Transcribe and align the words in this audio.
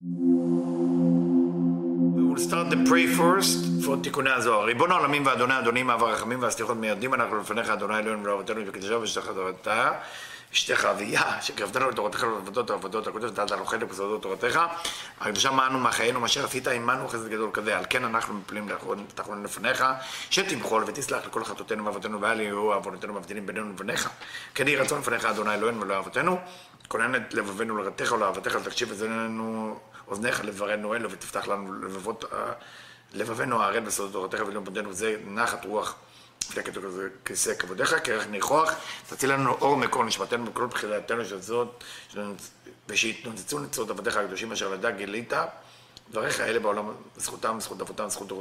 We'll 0.00 0.10
start 2.38 2.70
the 2.70 2.76
pray 2.86 3.06
first 3.08 3.84
for 3.84 3.96
תיקוני 4.02 4.30
הזוהר. 4.30 4.64
ריבון 4.64 4.92
העולמים 4.92 5.26
ואדוני 5.26 5.58
אדונים 5.58 5.90
אב 5.90 6.02
הרחמים 6.02 6.42
והסליחות 6.42 6.76
מיידים 6.76 7.14
אנחנו 7.14 7.40
לפניך 7.40 7.68
אדוני 7.70 7.98
אלוהינו 7.98 8.24
ולאבותינו 8.24 8.60
וקדושה 8.66 8.98
ושתך 8.98 9.26
תורתה 9.34 9.90
אשתך 10.52 10.84
אביה 10.84 11.22
שקרבתנו 11.40 11.90
לתורתך 11.90 12.22
ולעבודות 12.22 12.70
העבודות 12.70 13.06
הקודש 13.06 13.30
ודעת 13.30 13.50
הלוחד 13.50 13.82
ובסודות 13.82 14.22
תורתך. 14.22 14.60
הקדושה 15.20 15.50
מענו 15.50 15.78
מחיינו 15.78 16.20
מאשר 16.20 16.44
עשית 16.44 16.68
עמנו 16.68 17.08
חסד 17.08 17.28
גדול 17.28 17.50
כזה. 17.52 17.78
על 17.78 17.84
כן 17.90 18.04
אנחנו 18.04 18.34
מפלים 18.34 18.68
תחרון 19.14 19.42
לפניך 19.42 19.84
שתמחול 20.30 20.84
ותסלח 20.86 21.26
לכל 21.26 21.44
חטאותינו 21.44 21.84
ואבותינו 21.84 22.20
ואל 22.20 22.40
יהיו 22.40 22.72
עוונותינו 22.72 23.14
מבדילים 23.14 23.46
בינינו 23.46 23.70
לבניך. 23.70 24.08
כן 24.54 24.68
יהי 24.68 24.76
רצון 24.76 24.98
לפניך 25.00 25.24
אדוני 25.24 25.54
אלוהינו 25.54 25.80
ולאבותינו. 25.80 26.38
כונן 26.88 27.14
את 27.14 27.34
לבבינו 27.34 27.76
לרתך 27.76 28.12
ולאהבתך 28.12 28.58
ותקשיב 28.62 28.90
אזנינו 28.90 29.78
אוזניך 30.10 30.44
לברנו 30.44 30.94
אלו 30.94 31.10
ותפתח 31.10 31.48
לנו 31.48 31.72
לבבות 31.72 32.24
לבבינו 33.14 33.62
הערל 33.62 33.80
בסודות 33.80 34.12
תורתך 34.12 34.48
ולאום 34.48 34.64
פונדנו 34.64 34.92
זה 34.92 35.16
נחת 35.26 35.64
רוח. 35.64 35.94
לפני 36.50 36.62
כיסא 37.24 37.54
כבודיך, 37.54 37.94
כרך 38.04 38.26
ניחוח, 38.26 38.72
תציל 39.08 39.32
לנו 39.32 39.52
אור 39.52 39.76
מקור 39.76 40.04
נשמתנו 40.04 40.44
בכל 40.44 40.66
בחילתנו 40.66 41.24
של 41.24 41.40
זאת, 41.40 41.84
ושיתנוצצו 42.88 43.58
נצרות 43.58 43.90
עבדיך 43.90 44.16
הקדושים 44.16 44.52
אשר 44.52 44.68
לדע 44.68 44.90
גילית, 44.90 45.32
דבריך 46.10 46.40
אלה 46.40 46.58
בעולם, 46.58 46.92
זכותם, 47.16 47.56
זכות 47.60 47.80
אבותם, 47.80 48.08
זכות 48.08 48.32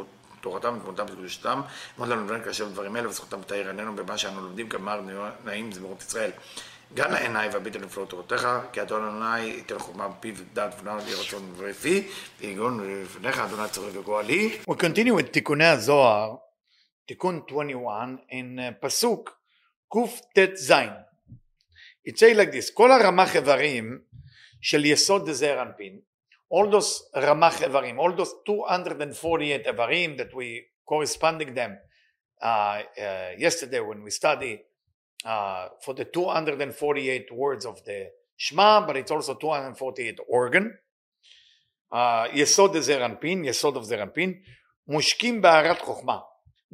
תורתם, 0.41 0.77
ותמותם 0.79 1.05
וקדושתם, 1.11 1.61
אמרת 1.99 2.09
לנו 2.09 2.25
לבן 2.25 2.43
כאשר 2.43 2.67
דברים 2.67 2.97
אלה, 2.97 3.09
וזכותם 3.09 3.41
תאיר 3.41 3.67
עינינו 3.67 3.95
במה 3.95 4.17
שאנו 4.17 4.41
לומדים, 4.41 4.69
גמר 4.69 5.01
נעים 5.45 5.71
זמירות 5.71 6.01
ישראל. 6.01 6.31
גן 6.93 7.11
לעיניי 7.11 7.49
והביט 7.49 7.75
על 7.75 7.81
נפלאות 7.81 8.09
תורתך, 8.09 8.47
כי 8.73 8.81
אדון 8.81 9.03
אדוני 9.03 9.39
ייתן 9.39 9.79
חוכמה 9.79 10.07
בפיו 10.07 10.35
ודעת 10.37 10.75
ונעל 10.81 10.99
יהי 10.99 11.13
רצון 11.13 11.53
ופי, 11.57 12.07
ויגון 12.39 13.03
לפניך 13.03 13.39
אדוני 13.39 13.69
צורך 13.69 13.95
וגואלי. 13.95 14.57
We 14.69 14.73
continue 14.73 15.19
with 15.19 15.31
תיקוני 15.31 15.65
הזוהר. 15.65 16.35
תיקון 17.05 17.41
21 17.47 18.07
in 18.29 18.59
uh, 18.59 18.85
פסוק 18.85 19.39
קט"ז. 19.89 20.71
It 22.09 22.17
say 22.17 22.33
like 22.33 22.53
this, 22.53 22.73
כל 22.73 22.91
הרמ"ח 22.91 23.35
איברים 23.35 23.99
של 24.61 24.85
יסוד 24.85 25.29
דזעיר 25.29 25.61
אנפין, 25.61 25.99
all 26.53 26.73
those 26.73 27.17
רמ"ח 27.17 27.63
איברים, 27.63 27.99
all 27.99 28.19
those 28.19 28.49
248 28.49 29.67
איברים 29.67 30.15
that 30.15 30.33
we 30.33 30.63
corresponding 30.89 31.53
them 31.55 31.71
uh, 32.41 32.45
uh, 32.45 32.81
yesterday 33.37 33.79
when 33.79 34.03
we 34.03 34.11
study 34.11 34.57
uh, 35.24 35.68
for 35.82 35.94
the 35.94 36.04
248 36.04 37.32
words 37.32 37.64
of 37.64 37.84
the 37.84 38.08
Shema, 38.36 38.86
but 38.86 38.96
it's 38.96 39.10
also 39.10 39.34
248 39.34 40.18
organ. 40.28 40.72
Uh, 41.92 42.26
יסוד 42.32 42.76
דזעיר 42.76 43.04
אנפין, 43.04 43.44
יסוד 43.44 43.76
of 43.76 43.80
זעיר 43.80 44.02
אנפין, 44.02 44.40
מושקים 44.88 45.42
בהערת 45.42 45.80
חוכמה. 45.80 46.18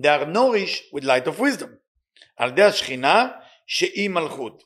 they 0.00 0.08
are 0.08 0.27
nourished 0.27 0.92
with 0.92 1.04
light 1.04 1.27
of 1.27 1.41
wisdom. 1.41 1.68
על 2.36 2.50
ידי 2.50 2.62
השכינה 2.62 3.28
שהיא 3.66 4.10
מלכות. 4.10 4.62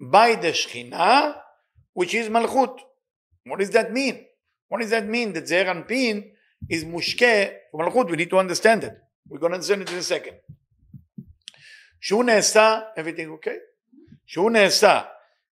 by 0.00 0.42
the 0.42 0.54
שכינה 0.54 1.32
which 1.98 2.14
is 2.14 2.30
מלכות. 2.30 2.80
What 3.48 3.58
does 3.58 3.70
that 3.70 3.92
mean? 3.92 4.24
What 4.68 4.80
does 4.80 4.90
that 4.90 5.06
mean 5.06 5.32
that 5.34 5.46
זעיר 5.46 5.70
אנפין 5.70 6.22
is 6.72 6.84
מושקה 6.84 7.44
ומלכות? 7.74 8.06
We 8.06 8.16
need 8.16 8.30
to 8.30 8.38
understand 8.38 8.84
it. 8.84 8.92
We're 9.28 9.38
going 9.38 9.52
to 9.52 9.58
understand 9.58 9.82
it 9.82 9.90
in 9.90 9.98
a 9.98 10.02
second. 10.02 10.36
שהוא 12.04 12.24
נעשה, 12.24 12.80
everything 12.96 13.46
okay? 13.46 13.58
שהוא 14.26 14.50
נעשה 14.50 15.00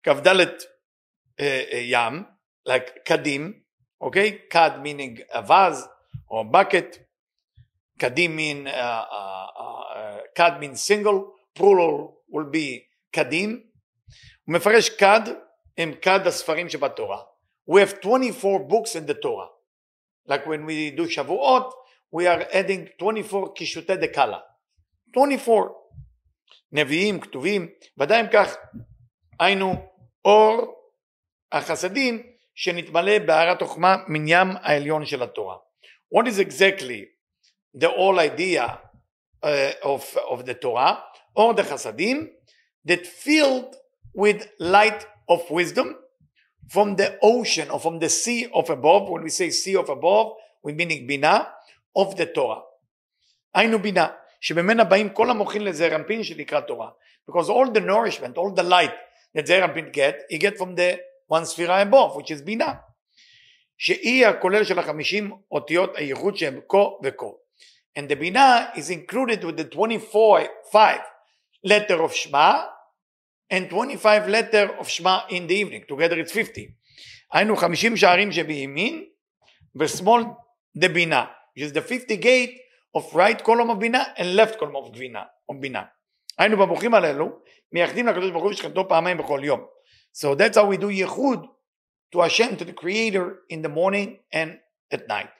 כ"ד 0.03 0.28
uh, 0.28 1.45
ים, 1.75 2.23
like 2.69 2.98
קדים, 3.05 3.53
okay? 4.05 4.51
כד 4.51 4.70
meaning 4.83 5.19
a 5.33 5.42
vase 5.42 5.89
or 6.28 6.45
bucket, 6.45 6.98
Kadim 8.03 8.34
mean 8.34 8.67
uh, 8.67 8.70
uh, 8.70 9.47
uh, 9.65 10.19
Kad 10.34 10.59
means 10.59 10.81
single, 10.81 11.34
plural 11.55 12.19
will 12.28 12.50
be 12.50 12.83
Kadim. 13.12 13.60
הוא 14.44 14.55
מפרש 14.55 14.91
כד 14.91 15.21
הם 15.78 15.93
כד 16.03 16.27
הספרים 16.27 16.69
שבתורה. 16.69 17.22
We 17.71 17.81
have 17.81 18.00
24 18.00 18.69
books 18.69 18.97
in 18.97 19.06
the 19.06 19.15
Torah. 19.15 19.49
Like 20.27 20.47
when 20.47 20.66
we 20.66 20.91
do 20.91 21.06
Shavuot, 21.06 21.71
we 22.10 22.27
are 22.27 22.44
adding 22.53 22.88
24 22.99 23.55
קישוטי 23.55 23.97
דקאלה. 23.97 24.38
24. 25.12 25.71
נביאים, 26.72 27.19
כתובים, 27.19 27.69
ודאי 27.97 28.22
אם 28.22 28.25
כך, 28.34 28.56
היינו 29.40 29.75
אור 30.25 30.75
החסדים 31.52 32.24
שנתמלא 32.56 33.19
בהערת 33.19 33.63
חוכמה 33.63 33.97
מניין 34.08 34.47
העליון 34.62 35.06
של 35.06 35.24
התורה. 35.24 35.56
What 36.16 36.28
is 36.28 36.40
exactly 36.40 37.06
the 37.78 37.90
whole 37.90 38.19
idea 38.19 38.80
uh, 39.44 39.72
of, 39.84 40.18
of 40.30 40.46
the 40.46 40.53
Torah 40.53 41.03
or 41.35 41.53
the 41.53 41.63
Chasadim 41.63 42.30
that 42.85 43.06
filled 43.06 43.75
with 44.14 44.47
light 44.59 45.06
of 45.29 45.50
wisdom 45.52 45.96
from 46.69 46.96
the 46.96 47.18
ocean 47.22 47.69
or 47.69 47.79
from 47.79 48.00
the 48.00 48.09
sea 48.09 48.47
of 48.53 48.69
above. 48.69 49.09
When 49.09 49.24
we 49.24 49.29
say 49.29 49.50
sea 49.50 49.75
of 49.75 49.90
above, 49.90 50.34
we 50.64 50.74
meaning 50.74 51.08
bina 51.08 51.47
of 51.96 52.16
the 52.18 52.25
Torah. 52.25 52.62
היינו 53.56 53.79
בינה, 53.79 54.08
שממנה 54.42 54.84
באים 54.84 55.09
כל 55.09 55.30
המוחין 55.30 55.64
לזעיר 55.64 55.96
אנפין 55.96 56.24
שנקרא 56.24 56.59
תורה. 56.59 56.90
Because 57.30 57.50
all 57.50 57.72
the 57.74 57.81
nourishment, 57.81 58.38
all 58.38 58.59
the 58.59 58.64
light 58.64 58.94
that 59.38 59.46
זעיר 59.46 59.66
אנפין 59.66 59.92
get, 59.94 60.36
he 60.36 60.38
get 60.38 60.58
from 60.58 60.75
the 60.75 60.98
one 61.28 61.46
ספירה 61.46 61.81
above, 61.81 62.16
which 62.16 62.31
is 62.31 62.44
בינה. 62.44 62.74
שהיא 63.78 64.28
הכולל 64.28 64.64
של 64.64 64.80
החמישים 64.80 65.31
אותיות 65.52 65.96
הייחוד 65.97 66.38
שהם 66.38 66.59
כה 66.70 66.78
וכה. 67.03 67.26
and 67.97 68.09
the 68.09 68.16
Binah 68.16 68.78
is 68.78 68.90
included 68.92 69.44
with 69.44 69.58
the 69.58 69.64
24 69.64 70.47
5 70.72 71.00
letter 71.64 72.03
of 72.03 72.14
Shema 72.14 72.66
and 73.50 73.70
25 73.70 74.28
letter 74.28 74.76
of 74.80 74.88
Shema 74.88 75.22
in 75.30 75.47
the 75.47 75.56
evening 75.56 75.84
together 75.88 76.20
it's 76.20 76.31
50 76.31 76.74
היינו 77.34 77.56
50 77.58 77.97
שערים 77.97 78.31
שבימין 78.31 79.06
ושמאל 79.76 80.24
the 80.80 80.90
בינה 80.90 81.26
which 81.56 81.64
is 81.64 81.74
the 81.74 81.81
50 81.81 82.18
gate 82.18 82.58
of 82.97 83.15
right 83.15 83.43
column 83.43 83.71
of 83.71 83.78
בינה 83.78 84.03
and 84.16 84.37
left 84.37 84.59
column 84.59 84.77
of 84.77 84.99
בינה, 84.99 85.22
of 85.50 85.55
בינה. 85.60 85.83
היינו 86.38 86.56
במוחים 86.56 86.94
הללו 86.94 87.28
מייחדים 87.72 88.06
לקדוש 88.06 88.31
ברוך 88.31 88.44
הוא 88.44 88.53
שכנתו 88.53 88.88
פעמיים 88.88 89.19
בכל 89.19 89.41
יום 89.43 89.66
so 90.16 90.34
that's 90.34 90.56
how 90.56 90.65
we 90.65 90.83
do 90.83 90.91
ייחוד 90.91 91.47
to 92.15 92.19
Hashem 92.19 92.56
to 92.56 92.65
the 92.65 92.72
creator 92.72 93.41
in 93.50 93.62
the 93.62 93.69
morning 93.69 94.19
and 94.34 94.50
at 94.94 95.09
night 95.09 95.33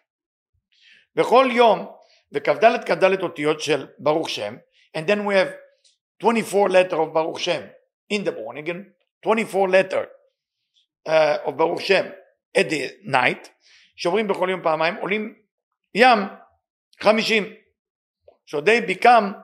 בכל 1.17 1.49
יום 1.53 1.87
וכ"ד 2.33 2.85
כ"ד 2.87 3.23
אותיות 3.23 3.61
של 3.61 3.87
ברוך 3.99 4.31
שם 4.31 4.57
and 4.99 5.01
then 5.01 5.27
we 5.27 5.35
have 5.35 5.53
24 6.19 6.69
letter 6.69 6.95
of 6.95 7.13
ברוך 7.13 7.41
שם 7.41 7.63
in 8.13 8.27
the 8.27 8.33
morning 8.33 8.69
and 8.69 8.85
24 9.27 9.69
letter 9.69 10.05
uh, 11.09 11.49
of 11.49 11.51
ברוך 11.51 11.81
שם 11.81 12.07
at 12.59 12.71
the 12.71 13.09
night 13.11 13.49
שעוברים 13.97 14.29
בכל 14.29 14.49
יום 14.51 14.63
פעמיים 14.63 14.95
עולים 14.95 15.35
ים 15.95 16.19
50 16.98 17.58
so 18.46 18.62
they 18.62 18.82
become 18.82 19.36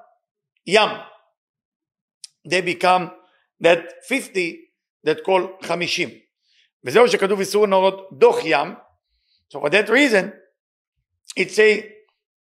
ים 0.65 0.89
they 2.49 2.61
become 2.61 3.09
that 3.61 3.79
50 4.07 4.71
that 5.05 5.23
call 5.23 5.65
50 5.65 6.19
וזהו 6.85 7.07
שכתוב 7.07 7.39
איסור 7.39 7.67
נורות 7.67 8.09
דוח 8.11 8.39
ים 8.43 8.75
so 9.53 9.59
for 9.59 9.69
that 9.69 9.89
reason 9.89 10.31
it 11.35 11.51
say 11.51 11.93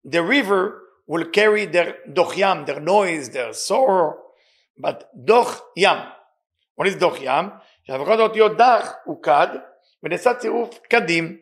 the 0.04 0.22
river 0.22 0.82
will 1.08 1.26
carry 1.26 1.66
their 1.66 1.98
doch 2.14 2.38
yam, 2.38 2.66
their 2.66 2.80
noise, 2.80 3.30
their 3.30 3.54
sorrow, 3.54 4.16
but 4.78 5.10
doch 5.26 5.62
yam. 5.76 6.08
What 6.76 6.88
is 6.88 6.96
doch 6.96 7.22
yam? 7.22 7.52
שהפכות 7.84 8.20
האותיות 8.20 8.58
דח 8.58 8.94
הוא 9.06 9.24
כד, 9.24 9.48
ונעשה 10.04 10.34
צירוף 10.34 10.80
קדים. 10.90 11.38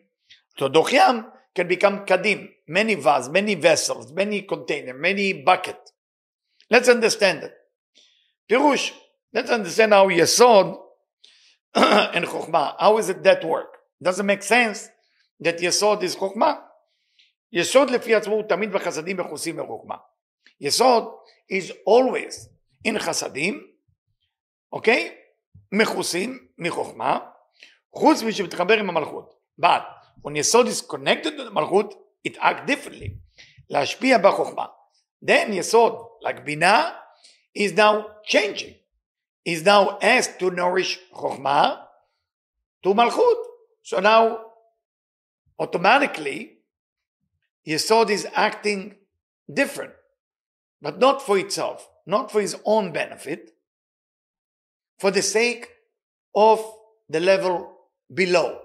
So 0.60 0.68
דוח 0.68 0.92
ים 0.92 1.22
can 1.57 1.67
become 1.67 2.05
קדים, 2.07 2.47
many 2.67 2.95
vase, 2.95 3.29
many 3.29 3.55
vessels, 3.55 4.11
many 4.11 4.41
container, 4.41 4.93
many 4.93 5.33
bucket. 5.45 5.91
Let's 6.71 6.89
understand 6.89 7.43
it. 7.43 7.51
פירוש, 8.47 8.93
let's 9.35 9.49
understand 9.49 9.91
how 9.93 10.09
יסוד 10.11 10.75
and 11.75 12.25
חוכמה, 12.25 12.71
how 12.79 12.97
is 12.97 13.09
it 13.09 13.23
that 13.23 13.43
work? 13.43 13.77
Doesn't 14.03 14.25
make 14.25 14.43
sense 14.43 14.89
that 15.43 15.61
יסוד 15.61 16.03
is 16.03 16.17
חוכמה. 16.17 16.53
יסוד 17.53 17.89
לפי 17.89 18.15
עצמו 18.15 18.33
הוא 18.33 18.43
תמיד 18.49 18.71
בחסדים 18.71 19.17
מכוסים 19.17 19.57
מחוכמה. 19.57 19.95
יסוד 20.61 21.03
is 21.51 21.71
always 21.89 22.49
in 22.87 22.99
חסדים, 22.99 23.67
אוקיי? 24.71 25.15
מכוסים 25.71 26.47
מחוכמה, 26.57 27.19
חוץ 27.95 28.23
משמתחבר 28.23 28.79
עם 28.79 28.89
המלכות. 28.89 29.35
but 29.57 29.83
when 30.22 30.34
Yesod 30.34 30.66
is 30.66 30.82
connected 30.82 31.36
to 31.36 31.44
the 31.44 31.50
Malchut, 31.50 31.94
it 32.24 32.36
acts 32.40 32.66
differently. 32.66 33.16
Lashpia 33.70 34.20
b'chokhmah. 34.20 34.68
Then 35.22 35.52
Yesod, 35.52 36.06
like 36.22 36.46
Binah, 36.46 36.94
is 37.54 37.72
now 37.72 38.06
changing. 38.24 38.74
Is 39.44 39.64
now 39.64 39.98
asked 40.02 40.38
to 40.40 40.50
nourish 40.50 40.98
Chokhmah 41.14 41.78
to 42.82 42.94
Malchut. 42.94 43.42
So 43.82 44.00
now, 44.00 44.40
automatically, 45.58 46.58
Yesod 47.66 48.10
is 48.10 48.26
acting 48.34 48.96
different, 49.52 49.92
but 50.82 50.98
not 50.98 51.22
for 51.22 51.38
itself, 51.38 51.88
not 52.06 52.30
for 52.30 52.40
his 52.40 52.56
own 52.64 52.92
benefit, 52.92 53.52
for 54.98 55.10
the 55.10 55.22
sake 55.22 55.68
of 56.34 56.62
the 57.08 57.20
level 57.20 57.74
below. 58.12 58.60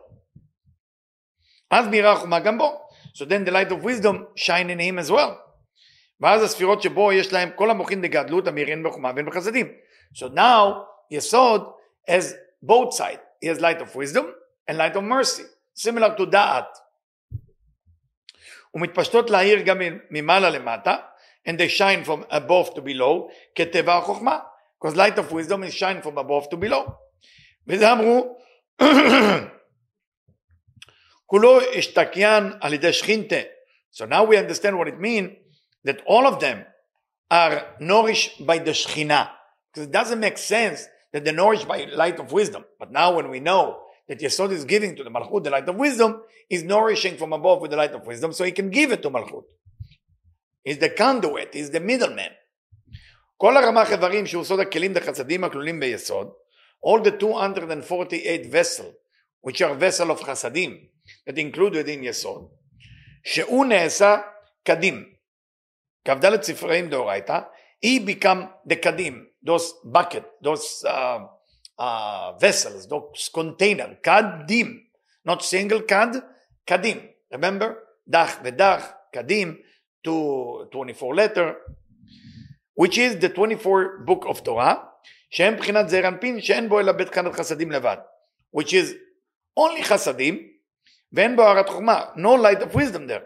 אז 1.80 1.88
מאירה 1.88 2.16
חומה 2.16 2.40
גם 2.40 2.58
בו. 2.58 2.82
So 3.16 3.26
then 3.26 3.46
the 3.46 3.52
light 3.52 3.72
of 3.72 3.84
wisdom 3.84 4.16
shine 4.36 4.70
in 4.70 4.80
him 4.80 5.00
as 5.00 5.12
well. 5.12 5.32
ואז 6.22 6.44
הספירות 6.44 6.82
שבו 6.82 7.14
יש 7.14 7.34
להם 7.34 7.50
כל 7.56 7.70
המוחין 7.72 8.02
בגדלות, 8.02 8.48
המאירין 8.48 8.84
בחומה 8.84 9.12
והן 9.16 9.26
בחסדים. 9.26 9.68
So 10.16 10.26
now 10.36 10.86
יסוד 11.12 11.72
has 12.10 12.34
both 12.64 12.94
sides. 12.94 13.20
He 13.42 13.48
has 13.48 13.60
light 13.60 13.82
of 13.82 13.96
wisdom 13.96 14.26
and 14.68 14.78
light 14.78 14.96
of 14.96 15.04
mercy, 15.04 15.44
similar 15.76 16.18
to 16.18 16.26
דעת. 16.26 16.78
ומתפשטות 18.74 19.30
להאיר 19.30 19.62
גם 19.62 19.78
ממעלה 20.10 20.50
למטה, 20.50 20.96
and 21.48 21.52
they 21.52 21.70
shine 21.70 22.08
from 22.08 22.34
above 22.34 22.76
to 22.76 22.82
below, 22.82 23.30
כטבע 23.56 23.98
החוכמה. 23.98 24.40
Because 24.80 24.96
light 24.96 25.18
of 25.18 25.32
wisdom 25.32 25.64
is 25.64 25.74
shine 25.74 26.02
from 26.02 26.18
above 26.18 26.50
to 26.50 26.58
below. 26.58 26.92
וזה 27.68 27.92
אמרו, 27.92 28.38
כולו 31.27 31.61
השתקיין 31.61 32.53
על 32.61 32.73
ידי 32.73 32.93
שכינתה. 32.93 33.41
So 33.93 34.07
now 34.07 34.25
we 34.25 34.37
understand 34.37 34.79
what 34.79 34.89
it 34.89 34.99
means 34.99 35.31
that 35.85 36.01
all 36.07 36.27
of 36.27 36.41
them 36.41 36.65
are 37.31 37.75
nourished 37.81 38.45
by 38.47 38.59
the 38.59 38.73
Shekhinah. 38.73 39.29
Because 39.73 39.87
it 39.89 39.93
doesn't 39.93 40.21
make 40.21 40.39
sense 40.39 40.87
that 41.13 41.25
they're 41.25 41.33
nourished 41.35 41.67
by 41.67 41.85
light 41.85 42.19
of 42.19 42.33
wisdom. 42.33 42.65
But 42.79 42.91
now 42.93 43.15
when 43.15 43.31
we 43.31 43.41
know 43.41 43.81
that 44.09 44.21
Yesod 44.21 44.51
is 44.51 44.65
giving 44.65 44.97
to 44.97 45.05
the 45.05 45.11
Malchut 45.11 45.45
the 45.45 45.51
light 45.51 45.69
of 45.69 45.77
wisdom, 45.77 46.23
is 46.49 46.65
nourishing 46.65 47.17
from 47.17 47.33
above 47.33 47.61
with 47.61 47.71
the 47.71 47.77
light 47.77 47.93
of 47.93 48.07
wisdom, 48.07 48.33
so 48.33 48.43
he 48.45 48.53
can 48.53 48.71
give 48.71 48.91
it 48.91 49.03
to 49.03 49.11
Malchut. 49.11 49.45
He's 50.65 50.79
the 50.79 50.91
conduit, 50.91 51.55
he's 51.55 51.71
the 51.71 51.81
middleman. 51.81 52.33
כל 53.37 53.57
הרמ"ח 53.57 53.93
איברים 53.93 54.27
שהוא 54.27 54.45
סוד 54.45 54.61
הכלים 54.61 54.93
דחסדים 54.93 55.45
הכלולים 55.45 55.81
ביסוד, 55.81 56.33
all 56.87 57.01
the 57.01 57.11
248 57.11 58.47
vessel, 58.47 58.93
which 59.41 59.63
are 59.63 59.75
vessel 59.75 60.11
of 60.11 60.21
חסדים, 60.21 60.89
that 61.28 61.38
include 61.38 61.74
within 61.74 62.04
יסוד, 62.04 62.50
שהוא 63.24 63.66
נעשה 63.66 64.18
קדים. 64.64 65.14
כ"ד 66.08 66.42
ספרים 66.42 66.90
דאורייתא, 66.90 67.40
he 67.86 68.00
become 68.00 68.70
the 68.70 68.76
קדים, 68.76 69.26
those 69.46 69.74
bucket, 69.84 70.24
those 70.42 70.86
uh, 70.86 71.20
uh, 71.80 72.34
vessels, 72.40 72.88
those 72.88 73.30
container, 73.34 73.98
kadim, 74.04 74.82
not 75.26 75.44
single 75.44 75.82
kad, 75.82 76.16
kadim. 76.68 77.00
Remember, 77.32 77.76
dach 78.10 78.44
vedach, 78.44 78.84
kadim, 79.14 79.58
to 80.04 80.68
24 80.72 81.16
letter, 81.16 81.56
which 82.76 82.98
is 82.98 83.18
the 83.18 83.30
24 83.30 84.04
book 84.06 84.26
of 84.28 84.44
Torah, 84.44 84.78
שהם 85.30 85.56
בחינת 85.56 85.90
זעיר 85.90 86.08
אנפין 86.08 86.42
שאין 86.42 86.70
בו 86.70 86.80
אלא 86.80 86.92
בית 86.92 87.16
חנת 87.16 87.34
חסדים 87.34 87.72
לבד, 87.72 87.98
which 88.58 88.70
is 88.70 88.94
only 89.60 89.84
חסדים, 89.84 90.55
ואין 91.15 91.37
בו 91.37 91.43
הערת 91.43 91.69
חוכמה, 91.69 92.05
no 92.17 92.37
light 92.43 92.63
of 92.63 92.75
wisdom 92.75 93.09
there. 93.09 93.25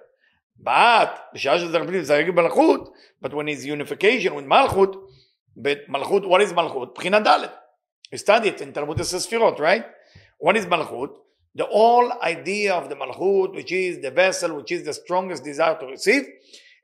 But, 0.64 1.34
בשעה 1.34 1.58
שזה 1.58 1.76
אנפין 1.76 2.02
זה 2.02 2.16
רגל 2.16 2.30
מלכות, 2.30 2.92
but 3.24 3.28
when 3.28 3.48
it's 3.48 3.64
unification 3.64 4.32
with 4.32 4.46
מלכות, 4.46 5.10
מלכות, 5.88 6.22
what 6.22 6.48
is 6.48 6.54
מלכות? 6.54 6.94
בחינה 6.94 7.20
ד'. 7.20 7.48
We 8.14 8.18
study 8.18 8.48
it 8.48 8.60
in 8.60 8.72
Talmud 8.72 8.98
Sefirot, 8.98 9.58
right? 9.58 9.84
What 10.38 10.56
is 10.56 10.66
Malchut? 10.66 11.10
The 11.56 11.64
whole 11.64 12.12
idea 12.22 12.74
of 12.74 12.88
the 12.88 12.94
Malchut, 12.94 13.54
which 13.54 13.72
is 13.72 14.00
the 14.02 14.12
vessel, 14.12 14.54
which 14.56 14.70
is 14.70 14.84
the 14.84 14.92
strongest 14.92 15.42
desire 15.42 15.76
to 15.80 15.86
receive, 15.86 16.24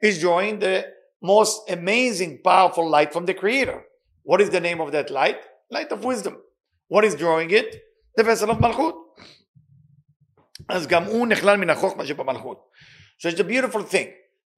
is 0.02 0.20
drawing 0.20 0.58
the 0.58 0.86
most 1.22 1.70
amazing, 1.70 2.40
powerful 2.42 2.88
light 2.88 3.12
from 3.12 3.26
the 3.26 3.34
Creator. 3.34 3.84
What 4.22 4.40
is 4.40 4.50
the 4.50 4.60
name 4.60 4.80
of 4.80 4.90
that 4.92 5.10
light? 5.10 5.40
Light 5.70 5.92
of 5.92 6.04
wisdom. 6.04 6.38
What 6.88 7.04
is 7.04 7.14
drawing 7.14 7.50
it? 7.50 7.80
The 8.16 8.24
vessel 8.24 8.50
of 8.50 8.58
Malchut. 8.58 8.94
אז 10.68 10.86
גם 10.86 11.04
הוא 11.04 11.26
נכלל 11.26 11.56
מן 11.56 11.70
החוכמה 11.70 12.06
שבמלכות. 12.06 12.70
So 13.18 13.28
it's 13.28 13.40
a 13.40 13.44
beautiful 13.44 13.82
thing. 13.82 14.08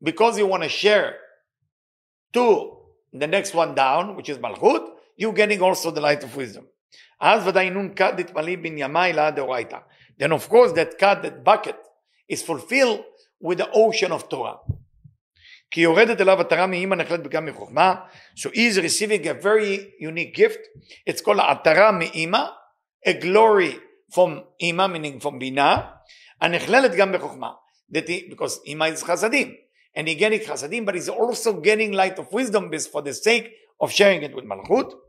Because 0.02 0.38
you 0.38 0.46
want 0.46 0.62
to 0.62 0.69
share 0.69 1.14
to 2.32 2.76
the 3.12 3.26
next 3.26 3.54
one 3.54 3.74
down, 3.74 4.16
which 4.16 4.28
is 4.28 4.38
Malchut, 4.38 4.84
you 5.16 5.32
getting 5.32 5.60
also 5.62 5.90
the 5.90 6.00
light 6.00 6.22
of 6.24 6.36
wisdom. 6.36 6.64
אז 7.20 7.46
ודאי 7.46 7.70
נון 7.70 7.94
כד 7.96 8.22
תתמלא 8.22 8.56
בנימי 8.56 9.12
לה 9.12 9.30
דאורייתא. 9.30 9.78
Then 10.19 10.32
of 10.32 10.48
course 10.48 10.72
that 10.72 10.98
cut, 10.98 11.22
that 11.22 11.44
bucket, 11.44 11.76
is 12.28 12.42
fulfilled 12.42 13.00
with 13.40 13.58
the 13.58 13.70
ocean 13.72 14.12
of 14.12 14.28
Torah. 14.28 14.56
כי 15.70 15.80
יורדת 15.80 16.20
אליו 16.20 16.40
עטרה 16.40 16.66
מאמא 16.66 16.94
נחלט 16.94 17.20
בגם 17.20 17.46
מחוכמה, 17.46 17.94
so 18.36 18.50
he 18.50 18.66
is 18.66 18.78
receiving 18.78 19.26
a 19.26 19.34
very 19.34 19.94
unique 20.00 20.34
gift, 20.34 20.60
it's 21.10 21.20
called 21.20 21.40
עטרה 21.40 21.92
מאמא, 21.92 22.46
a 23.06 23.12
glory 23.12 23.78
from 24.14 24.40
אמא, 24.62 24.86
meaning 24.86 25.24
from 25.24 25.38
בינה, 25.38 25.80
הנכללת 26.40 26.94
גם 26.94 27.12
בחוכמה, 27.12 27.50
that 27.92 28.08
he, 28.08 28.34
because 28.34 28.66
אמא 28.66 28.88
is 28.94 29.02
חסדים, 29.02 29.54
and 29.96 30.08
he 30.08 30.14
getting 30.14 30.48
חסדים, 30.48 30.86
but 30.86 30.94
he's 30.94 31.08
also 31.08 31.52
getting 31.52 31.92
light 31.92 32.19
of 32.19 32.32
wisdom 32.32 32.70
for 32.92 33.02
the 33.02 33.12
sake 33.12 33.50
of 33.80 33.90
sharing 33.90 34.22
it 34.22 34.34
with 34.34 34.44
מלכות. 34.44 35.02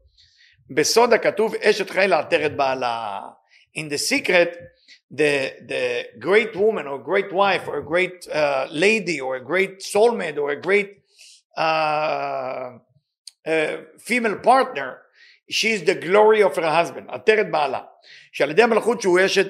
בסוד 0.70 1.14
הכתוב 1.14 1.56
אשת 1.56 1.90
חיל 1.90 2.10
לעטרת 2.10 2.56
בעלה. 2.58 3.22
In 3.76 3.90
the 3.90 3.98
secret, 3.98 4.58
the, 5.12 5.54
the 5.68 6.06
great 6.20 6.56
woman 6.56 6.88
or 6.88 6.98
great 7.00 7.32
wife 7.32 7.68
or 7.68 7.78
a 7.78 7.84
great 7.84 8.28
uh, 8.28 8.68
lady 8.70 9.20
or 9.20 9.36
a 9.36 9.44
great 9.44 9.80
soulmate 9.80 10.38
or 10.38 10.50
a 10.52 10.60
great 10.62 10.92
uh, 11.58 12.70
uh, 13.46 13.78
female 14.00 14.38
partner, 14.38 15.00
she 15.50 15.72
is 15.72 15.84
the 15.84 15.96
glory 15.96 16.42
of 16.42 16.56
her 16.56 16.70
husband, 16.70 17.10
עטרת 17.10 17.52
בעלה. 17.52 17.82
שעל 18.32 18.52
ידי 18.52 18.64
המלכות 18.64 19.02
שהוא 19.02 19.20
אשת 19.26 19.48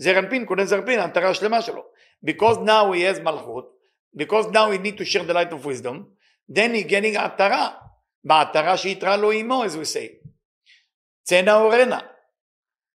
Zeranpin 0.00 0.46
couldn't 0.46 0.68
Zeranpin, 0.68 0.98
Antara 0.98 1.32
Shlema 1.32 1.82
Because 2.22 2.58
now 2.58 2.92
he 2.92 3.02
has 3.02 3.20
Malchut, 3.20 3.64
because 4.14 4.46
now 4.48 4.70
he 4.70 4.78
need 4.78 4.98
to 4.98 5.04
share 5.04 5.24
the 5.24 5.34
light 5.34 5.52
of 5.52 5.64
wisdom, 5.64 6.08
then 6.48 6.74
he 6.74 6.82
getting 6.82 7.14
Atara. 7.14 7.74
Ba'atara 8.26 8.76
she'itra 8.76 9.16
lo 9.16 9.32
imo, 9.32 9.62
as 9.62 9.76
we 9.76 9.84
say. 9.84 10.18
Tzena 11.28 11.70
orena. 11.70 12.02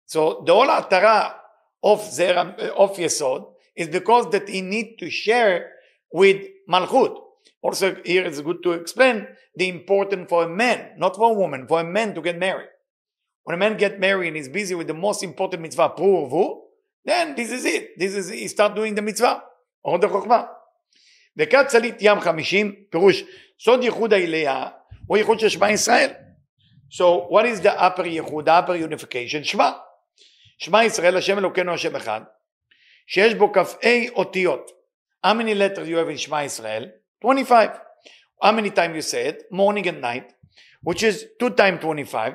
So 0.06 0.42
the 0.46 0.54
whole 0.54 0.68
Atara 0.68 1.34
of, 1.82 2.00
of 2.00 2.96
Yesod 2.96 3.46
is 3.74 3.88
because 3.88 4.30
that 4.30 4.48
he 4.48 4.62
need 4.62 4.96
to 4.98 5.10
share 5.10 5.72
with 6.12 6.42
Malchut. 6.70 7.16
Also, 7.62 7.96
here 8.04 8.24
it's 8.24 8.40
good 8.40 8.62
to 8.62 8.72
explain 8.72 9.26
the 9.54 9.68
importance 9.68 10.28
for 10.28 10.44
a 10.44 10.48
man, 10.48 10.92
not 10.98 11.16
for 11.16 11.30
a 11.30 11.34
woman, 11.34 11.66
for 11.66 11.80
a 11.80 11.84
man 11.84 12.14
to 12.14 12.20
get 12.20 12.38
married. 12.38 12.68
When 13.44 13.54
a 13.54 13.58
man 13.58 13.76
get 13.76 13.98
married 13.98 14.28
and 14.28 14.36
he's 14.36 14.48
busy 14.48 14.74
with 14.74 14.86
the 14.86 14.94
most 14.94 15.22
important 15.22 15.62
mitzvah, 15.62 15.90
purvu, 15.96 16.60
then 17.06 17.34
this 17.36 17.50
is 17.50 17.64
it. 17.64 17.98
This 17.98 18.14
is, 18.14 18.28
he 18.28 18.48
start 18.48 18.74
doing 18.74 18.94
the 18.94 19.02
mitzvah, 19.02 19.42
or 19.82 19.98
the 19.98 20.08
חוכמה. 20.08 20.44
וכת 21.36 21.66
צלית 21.66 21.94
ים 22.00 22.20
חמישים, 22.20 22.74
פירוש, 22.90 23.22
סוד 23.60 23.82
ייחוד 23.82 24.12
האליה 24.12 24.68
הוא 25.06 25.16
ייחוד 25.16 25.40
של 25.40 25.48
שמע 25.48 25.70
ישראל. 25.70 26.10
So 26.90 27.28
what 27.30 27.44
is 27.44 27.60
the 27.60 27.80
upper 27.80 28.06
ייחוד, 28.06 28.48
the 28.48 28.52
upper 28.52 28.76
unification? 28.76 29.44
שמע. 29.44 29.72
שמע 30.58 30.84
ישראל, 30.84 31.16
השם 31.16 31.38
אלוקינו 31.38 31.74
השם 31.74 31.96
אחד, 31.96 32.20
שיש 33.06 33.34
בו 33.34 33.52
כ"ה 33.52 33.88
אותיות. 34.12 34.70
How 35.26 35.34
many 35.34 35.54
letters 35.54 35.88
you 35.88 35.96
have 35.96 36.14
in 36.14 36.18
שמע 36.18 36.44
ישראל? 36.44 36.88
25. 37.24 37.70
How 38.44 38.52
many 38.52 38.70
times 38.70 38.94
you 38.94 39.02
say 39.02 39.26
it? 39.26 39.42
Morning 39.50 39.86
and 39.88 40.00
night, 40.00 40.32
which 40.82 41.02
is 41.02 41.24
2 41.38 41.50
times 41.50 41.80
25. 41.80 42.32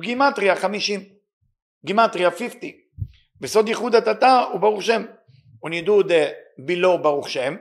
גימטריה 0.00 0.56
50. 0.56 1.04
גימטריה 1.84 2.30
50. 2.30 2.87
בסוד 3.41 3.67
ייחוד 3.67 3.95
התתה 3.95 4.43
הוא 4.51 4.59
ברוך 4.59 4.81
שם. 4.83 5.05
When 5.65 5.69
you 5.69 5.85
do 5.85 6.07
the 6.07 6.33
below 6.59 6.97
ברוך 7.01 7.29
שם, 7.29 7.55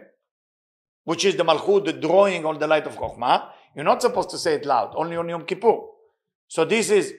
which 1.10 1.24
is 1.24 1.36
the 1.40 1.44
מלכות, 1.44 1.84
the 1.84 1.92
drawing 1.92 2.44
on 2.44 2.58
the 2.58 2.66
light 2.66 2.86
of 2.86 2.96
חוכמה, 2.96 3.38
you're 3.76 3.84
not 3.84 4.02
supposed 4.02 4.30
to 4.30 4.38
say 4.38 4.54
it 4.54 4.66
loud, 4.66 4.94
only 4.94 5.16
on 5.16 5.28
Yom 5.28 5.44
Kippur. 5.46 5.78
So 6.48 6.64
this 6.64 6.90
is, 6.90 7.12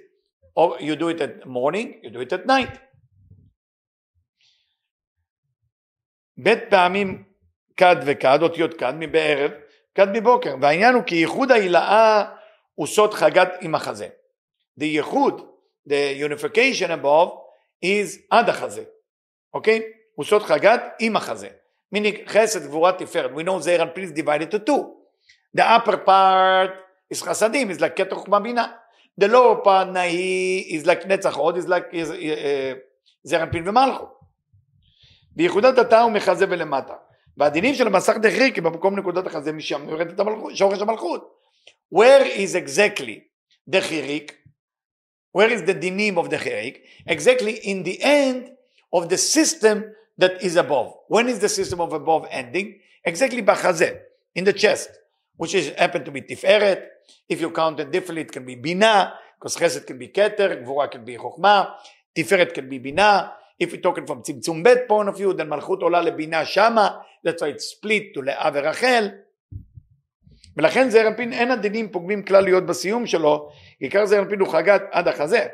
or 0.55 0.77
you 0.79 0.95
do 0.95 1.09
it 1.09 1.21
at 1.21 1.47
morning, 1.47 1.99
you 2.03 2.09
do 2.09 2.21
it 2.21 2.33
at 2.33 2.45
night. 2.45 2.77
בית 6.37 6.59
פעמים 6.69 7.23
כד 7.77 7.95
וכד, 8.05 8.39
אותיות 8.41 8.73
כד 8.73 8.93
מבערב, 8.99 9.51
כד 9.95 10.07
מבוקר, 10.13 10.55
והעניין 10.61 10.93
הוא 10.93 11.03
כי 11.03 11.15
ייחוד 11.15 11.51
ההילאה 11.51 12.25
הוא 12.75 12.87
סוד 12.87 13.13
חגת 13.13 13.49
עם 13.61 13.75
החזה. 13.75 14.07
The 14.79 14.83
ייחוד, 14.83 15.41
the 15.89 16.15
unification 16.19 16.91
above, 16.91 17.29
is 17.84 18.18
עד 18.30 18.48
החזה, 18.48 18.82
אוקיי? 19.54 19.82
הוא 20.14 20.24
סוד 20.24 20.42
חגת 20.42 20.82
עם 20.98 21.16
החזה. 21.16 21.48
meaning 21.94 22.16
חסד, 22.26 22.66
גבורה, 22.66 22.92
תפארת. 22.92 23.30
We 23.30 23.46
know 23.46 23.58
זעיר 23.58 23.82
אנפין 23.82 24.04
is 24.04 24.12
divided 24.12 24.54
to 24.54 24.68
two. 24.68 24.82
The 25.58 25.62
upper 25.62 25.96
part 26.06 26.70
is 27.14 27.22
חסדים, 27.22 27.70
is 27.70 27.80
like 27.80 27.88
קטע 27.96 28.14
חוכמה 28.14 28.40
בינה. 28.40 28.72
The 29.20 29.24
lower 29.24 29.64
part 29.64 29.86
נהי 29.92 30.80
is 30.80 30.86
like 30.86 31.06
נצח 31.06 31.36
עוד, 31.36 31.56
is 31.56 31.68
like 31.68 31.96
זעיר 33.22 33.42
אנפין 33.42 33.68
ומלכות. 33.68 34.18
בייחודת 35.30 35.78
התא 35.78 35.94
הוא 35.94 36.12
מחזה 36.12 36.46
ולמטה. 36.48 36.94
והדינים 37.36 37.74
של 37.74 37.86
המסך 37.86 38.16
דחריק 38.22 38.58
במקום 38.58 38.98
נקודת 38.98 39.26
החזה 39.26 39.52
משם 39.52 39.88
יורדת 39.88 40.20
המלכות, 40.20 40.56
שורש 40.56 40.80
המלכות. 40.80 41.34
Where 41.94 42.24
is 42.24 42.54
exactly 42.54 43.18
the 43.70 43.80
חיריק? 43.80 44.34
Where 45.38 45.52
is 45.52 45.62
the 45.62 45.74
dinim 45.76 46.18
of 46.18 46.30
the 46.30 46.36
Cherik? 46.36 46.78
Exactly 47.06 47.52
in 47.58 47.84
the 47.84 48.02
end 48.02 48.50
of 48.92 49.08
the 49.08 49.16
system 49.16 49.94
that 50.16 50.42
is 50.42 50.56
above. 50.56 50.94
When 51.06 51.28
is 51.28 51.38
the 51.38 51.48
system 51.48 51.80
of 51.80 51.92
above 51.92 52.26
ending? 52.28 52.80
Exactly 53.04 53.40
Bachazeh, 53.40 54.00
in 54.34 54.42
the 54.42 54.52
chest, 54.52 54.90
which 55.36 55.54
is 55.54 55.68
happened 55.78 56.06
to 56.06 56.10
be 56.10 56.22
Tiferet. 56.22 56.82
If 57.28 57.40
you 57.40 57.52
count 57.52 57.78
it 57.78 57.92
differently, 57.92 58.22
it 58.22 58.32
can 58.32 58.44
be 58.44 58.56
Binah, 58.56 59.12
because 59.38 59.56
Chesed 59.56 59.86
can 59.86 59.96
be 59.96 60.08
Keter, 60.08 60.60
Gvura 60.64 60.90
can 60.90 61.04
be 61.04 61.16
Chokhmah, 61.16 61.70
Tiferet 62.16 62.52
can 62.52 62.68
be 62.68 62.80
Binah. 62.80 63.30
If 63.60 63.70
we're 63.70 63.80
talking 63.80 64.06
from 64.08 64.24
Tzimtzum 64.24 64.64
Bet 64.64 64.88
point 64.88 65.08
of 65.08 65.16
view, 65.16 65.34
then 65.34 65.48
Malchut 65.48 65.82
Olah 65.82 66.02
lebina 66.04 66.44
Shama, 66.44 67.04
that's 67.22 67.40
why 67.42 67.50
it's 67.50 67.66
split 67.66 68.12
to 68.14 68.22
Le'av 68.22 68.54
Rachel. 68.54 69.12
ולכן 70.58 70.90
זעיר 70.90 71.08
אנפין 71.08 71.32
אין 71.32 71.50
הדינים 71.50 71.92
פוגמים 71.92 72.24
כלל 72.24 72.44
להיות 72.44 72.66
בסיום 72.66 73.06
שלו, 73.06 73.50
עיקר 73.80 74.06
זעיר 74.06 74.22
אנפין 74.22 74.40
הוא 74.40 74.48
חגת 74.48 74.82
עד 74.90 75.08
החזה. 75.08 75.46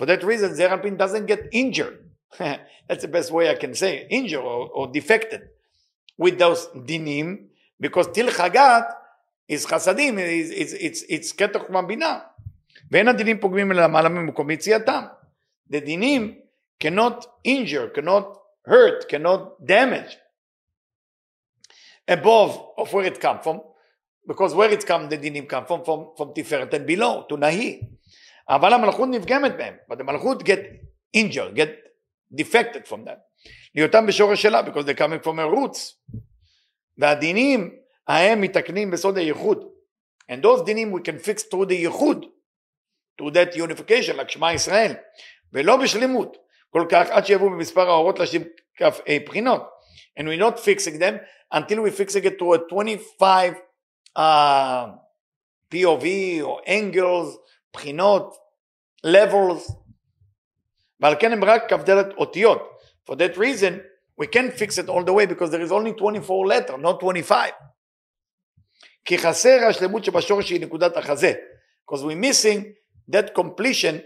For 0.00 0.04
that 0.04 0.22
reason 0.22 0.46
זעיר 0.46 0.74
אנפין 0.74 0.96
doesn't 0.96 1.30
get 1.30 1.54
injured. 1.54 2.40
That's 2.88 3.02
the 3.02 3.08
best 3.08 3.30
way 3.30 3.48
I 3.48 3.54
can 3.54 3.74
say, 3.74 4.06
injured 4.10 4.44
or, 4.44 4.68
or 4.72 4.86
defected 4.92 5.40
with 6.18 6.38
those 6.38 6.66
dinim, 6.88 7.46
because 7.80 8.08
till 8.12 8.28
chagat 8.28 8.84
is 9.48 9.66
חסדים, 9.66 10.18
it's, 10.18 10.50
it's, 10.50 10.72
it's, 10.72 11.02
it's 11.08 11.32
כתר 11.32 11.58
חוכמה 11.58 11.82
בינה. 11.82 12.18
ואין 12.90 13.08
הדינים 13.08 13.40
פוגמים 13.40 13.72
אלא 13.72 13.82
למעלה 13.82 14.08
ממקום 14.08 14.50
יציאתם. 14.50 15.04
The 15.72 15.80
dinim 15.80 16.36
cannot 16.80 17.26
injure, 17.44 17.88
cannot 17.88 18.38
hurt, 18.66 19.08
cannot 19.08 19.64
damage 19.64 20.16
above 22.08 22.60
of 22.76 22.92
where 22.92 23.04
it 23.04 23.20
come 23.20 23.38
from, 23.42 23.60
because 24.26 24.54
where 24.54 24.70
it 24.70 24.86
come, 24.86 25.08
the 25.08 25.18
dinim 25.18 25.48
come 25.48 25.66
from, 25.66 25.84
from, 25.84 26.10
from 26.16 26.34
tiferet 26.34 26.72
and 26.74 26.86
below, 26.86 27.26
to 27.28 27.36
nahi. 27.36 27.86
אבל 28.48 28.72
המלכות 28.72 29.08
נפגמת 29.08 29.56
בהם, 29.56 29.76
but 29.90 29.98
the 29.98 30.04
מלכות 30.04 30.42
get 30.42 30.60
injured, 31.16 31.54
get 31.54 31.68
defected 32.34 32.86
from 32.86 33.04
that. 33.04 33.20
להיותם 33.74 34.06
בשורש 34.06 34.42
שלה, 34.42 34.62
because 34.62 34.84
they're 34.84 34.94
coming 34.94 35.22
from 35.22 35.38
a 35.38 35.46
roots. 35.56 35.94
והדינים 36.98 37.70
ההם 38.08 38.40
מתקנים 38.40 38.90
בסוד 38.90 39.18
הייחוד. 39.18 39.64
And 40.30 40.42
those 40.42 40.62
דינים 40.62 40.92
we 40.92 41.00
can 41.00 41.18
fix 41.18 41.42
through 41.42 41.66
the 41.66 41.74
ייחוד, 41.74 42.26
through 43.18 43.30
that 43.30 43.56
unification, 43.56 44.16
like 44.16 44.28
שמע 44.28 44.52
ישראל, 44.52 44.92
ולא 45.52 45.76
בשלמות, 45.76 46.36
כל 46.70 46.86
כך 46.90 47.10
עד 47.10 47.26
שיבואו 47.26 47.50
במספר 47.50 47.88
האורות 47.88 48.18
להשלים 48.18 48.42
כ"ה 48.76 48.88
בחינות. 49.26 49.62
And 50.18 50.22
we're 50.22 50.50
not 50.50 50.58
fixing 50.58 50.98
them 50.98 51.20
until 51.52 51.82
we 51.82 51.90
fixing 51.90 52.24
it 52.24 52.38
to 52.38 52.54
a 52.54 52.58
25 52.68 53.52
uh, 53.52 53.56
POV 54.18 56.06
or 56.42 56.60
angles, 56.66 57.38
בחינות, 57.72 58.36
levels, 59.06 59.72
ועל 61.00 61.14
כן 61.20 61.32
הם 61.32 61.44
רק 61.44 61.72
כ"ד 61.72 61.90
אותיות. 62.16 62.80
For 63.10 63.14
that 63.14 63.36
reason, 63.36 63.80
we 64.20 64.26
can't 64.26 64.52
fix 64.52 64.78
it 64.78 64.88
all 64.88 65.04
the 65.04 65.12
way 65.12 65.26
because 65.26 65.50
there 65.50 65.62
is 65.62 65.72
only 65.72 65.92
24 65.92 66.46
letter, 66.46 66.76
not 66.76 67.00
25. 67.00 67.52
כי 69.04 69.18
חסר 69.18 69.58
השלמות 69.68 70.04
שבשורש 70.04 70.48
שהיא 70.48 70.60
נקודת 70.60 70.96
החזה. 70.96 71.32
Because 71.86 72.02
we're 72.02 72.20
missing 72.24 72.74
that 73.10 73.34
completion 73.34 74.00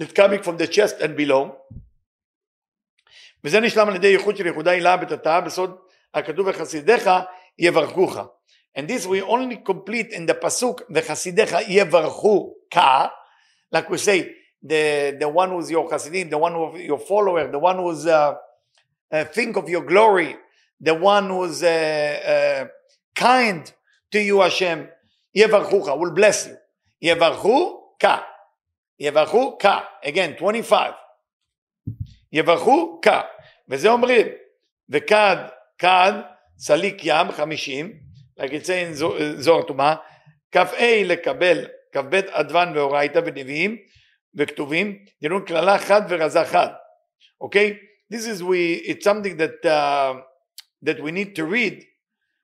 that 0.00 0.14
coming 0.14 0.42
from 0.42 0.56
the 0.56 0.66
chest 0.66 1.00
and 1.00 1.16
below. 1.16 1.72
וזה 3.44 3.60
נשלם 3.60 3.88
על 3.88 3.96
ידי 3.96 4.06
ייחוד 4.06 4.36
של 4.36 4.46
ייחודה 4.46 4.70
הילה 4.70 4.96
בתתה 4.96 5.40
בסוד 5.40 5.78
הכתוב 6.14 6.46
וחסידיך 6.46 7.10
יברכוך. 7.59 8.17
And 8.75 8.87
this 8.87 9.05
we 9.05 9.21
only 9.21 9.57
complete 9.57 10.11
in 10.11 10.25
the 10.25 10.33
pasuk 10.33 10.81
וחסידיך 10.89 11.55
יברכוך, 11.67 12.53
like 13.73 13.89
we 13.89 13.97
say, 13.97 14.35
the, 14.63 15.17
the 15.19 15.27
one 15.27 15.49
who's 15.49 15.71
your 15.71 15.89
chasidim, 15.89 16.29
the 16.29 16.37
one 16.37 16.53
who's 16.53 16.81
your 16.81 16.99
follower, 16.99 17.49
the 17.51 17.59
one 17.59 17.77
who's 17.77 18.05
uh, 18.05 18.35
uh, 19.11 19.25
think 19.25 19.57
of 19.57 19.67
your 19.69 19.83
glory, 19.83 20.35
the 20.79 20.93
one 20.93 21.29
who's 21.29 21.63
uh, 21.63 21.67
uh 21.67 22.67
kind 23.15 23.71
to 24.11 24.19
you, 24.21 24.41
Hashem, 24.41 24.87
Yevarchucha, 25.35 25.97
will 25.97 26.11
bless 26.11 26.47
you. 26.47 26.57
Yevarchu 27.09 27.79
ka. 27.99 28.25
Yevarchu 29.01 29.59
ka. 29.59 29.87
Again, 30.03 30.35
25. 30.35 30.93
יברכו 32.33 33.01
כ, 33.01 33.07
וזה 33.69 33.89
אומרים, 33.89 34.27
וכד, 34.89 35.35
כד, 35.77 36.13
סליק 36.58 36.96
ים, 37.02 37.32
חמישים, 37.32 37.92
זה 38.62 38.90
זוהר 39.38 39.62
טומאה, 39.62 39.94
כ"ה 40.52 41.02
לקבל, 41.04 41.66
כ"ב 41.92 42.14
אדוון 42.14 42.76
ואורייתא 42.76 43.20
ונביאים, 43.26 43.76
וכתובים, 44.34 44.98
דינון 45.22 45.44
קללה 45.44 45.78
חד 45.78 46.02
ורזה 46.08 46.44
חד, 46.44 46.68
אוקיי? 47.40 47.76
This 48.12 48.26
is 48.26 48.42
we, 48.42 48.82
it's 48.86 49.04
something 49.04 49.36
that, 49.36 49.64
uh, 49.64 50.14
that 50.82 51.00
we 51.02 51.10
need 51.10 51.34
to 51.34 51.44
read, 51.44 51.82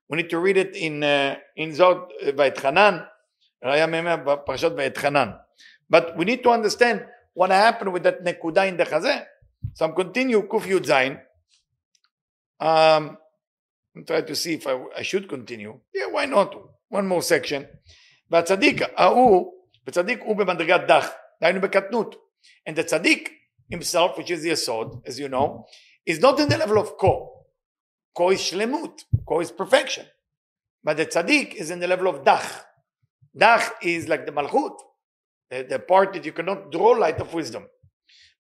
we 0.09 0.16
need 0.16 0.31
to 0.31 0.38
read 0.38 0.57
it 0.57 0.75
in, 0.75 1.02
uh, 1.02 1.37
in 1.57 1.73
זאת 1.73 1.99
ואתחנן, 2.37 2.99
ראיה 3.64 3.87
מימי 3.87 4.11
בפרשת 4.26 4.71
ואתחנן. 4.76 5.28
But 5.92 6.16
we 6.16 6.25
need 6.25 6.42
to 6.42 6.50
understand 6.50 7.07
what 7.35 7.50
happened 7.50 7.92
with 7.92 8.02
that 8.02 8.23
נקודה 8.25 8.69
in 8.69 8.76
the 8.76 8.85
חזה. 8.85 9.14
So 9.75 9.85
I'm 9.85 9.95
continue 9.95 10.42
קוף 10.49 10.66
י"ז. 10.66 10.92
Um, 12.62 13.16
I'm 13.96 14.06
trying 14.06 14.26
to 14.26 14.36
see 14.36 14.54
if 14.54 14.68
I, 14.68 14.80
I 14.98 15.02
should 15.02 15.28
continue. 15.28 15.80
Yeah, 15.94 16.08
why 16.12 16.26
not? 16.26 16.56
One 16.90 17.08
more 17.08 17.22
section. 17.22 17.66
והצדיק 18.30 18.82
ההוא, 18.96 19.54
וצדיק 19.88 20.20
הוא 20.22 20.36
במדרגת 20.36 20.82
דח. 20.88 21.10
דהיינו 21.42 21.62
בקטנות. 21.62 22.16
And 22.70 22.76
the 22.76 22.84
tzaddik 22.84 23.30
himself, 23.70 24.18
which 24.18 24.32
is 24.32 24.44
the 24.44 24.50
yesod, 24.50 25.02
as 25.06 25.20
you 25.20 25.28
know, 25.30 25.66
is 26.06 26.20
not 26.20 26.40
in 26.40 26.50
the 26.50 26.58
level 26.58 26.78
of 26.78 26.98
ko. 26.98 27.46
Ko 28.16 28.32
is 28.32 28.40
shlemut. 28.40 29.04
Ko 29.28 29.40
is 29.42 29.52
perfection. 29.52 30.06
But 30.84 30.98
the 30.98 31.06
tzaddik 31.06 31.56
is 31.56 31.72
in 31.72 31.80
the 31.80 31.88
level 31.88 32.08
of 32.08 32.24
dach. 32.24 32.64
Dach 33.38 33.72
is 33.82 34.08
like 34.08 34.26
the 34.26 34.32
malchut, 34.32 34.78
the, 35.50 35.64
the 35.64 35.80
part 35.80 36.14
that 36.14 36.26
you 36.26 36.32
cannot 36.32 36.72
draw 36.72 36.92
light 36.92 37.20
of 37.20 37.34
wisdom. 37.34 37.68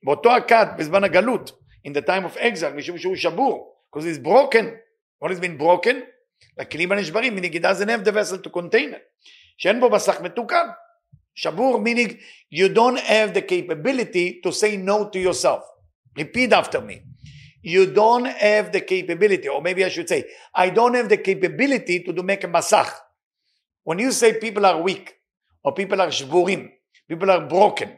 באותו 0.03 0.29
הכת, 0.35 0.67
בזמן 0.77 1.03
הגלות, 1.03 1.51
in 1.83 1.93
the 1.93 2.01
time 2.01 2.25
of 2.25 2.37
exile, 2.37 2.73
משום 2.75 2.97
שהוא 2.97 3.15
שבור, 3.15 3.75
because 3.91 4.05
he's 4.05 4.19
broken. 4.19 4.77
What 5.21 5.31
has 5.31 5.39
been 5.39 5.57
broken? 5.57 5.95
לכלים 6.57 6.91
הנשברים, 6.91 7.35
מנגידה 7.35 7.73
זה 7.73 7.85
נב 7.85 8.07
the 8.07 8.11
vessel 8.11 8.47
to 8.47 8.49
contain 8.49 8.93
it. 8.93 9.23
שאין 9.57 9.79
בו 9.79 9.89
מסך 9.89 10.21
מתוקן. 10.21 10.67
Shabur 11.35 11.79
meaning 11.79 12.17
you 12.49 12.67
don't 12.69 12.99
have 12.99 13.33
the 13.33 13.41
capability 13.41 14.41
to 14.43 14.51
say 14.51 14.77
no 14.77 15.09
to 15.09 15.19
yourself. 15.19 15.63
Repeat 16.17 16.51
after 16.53 16.81
me. 16.81 17.03
You 17.61 17.85
don't 17.85 18.25
have 18.25 18.71
the 18.71 18.81
capability, 18.81 19.47
or 19.47 19.61
maybe 19.61 19.83
I 19.83 19.89
should 19.89 20.07
say, 20.07 20.23
I 20.55 20.69
don't 20.69 20.93
have 20.93 21.09
the 21.09 21.17
capability 21.17 22.01
to 22.03 22.13
do 22.13 22.23
make 22.23 22.43
a 22.43 22.47
masach. 22.47 22.91
When 23.83 23.99
you 23.99 24.11
say 24.11 24.39
people 24.39 24.65
are 24.65 24.81
weak, 24.81 25.15
or 25.63 25.73
people 25.73 25.99
are 26.01 26.07
shburim, 26.07 26.69
people 27.09 27.29
are 27.29 27.45
broken, 27.47 27.97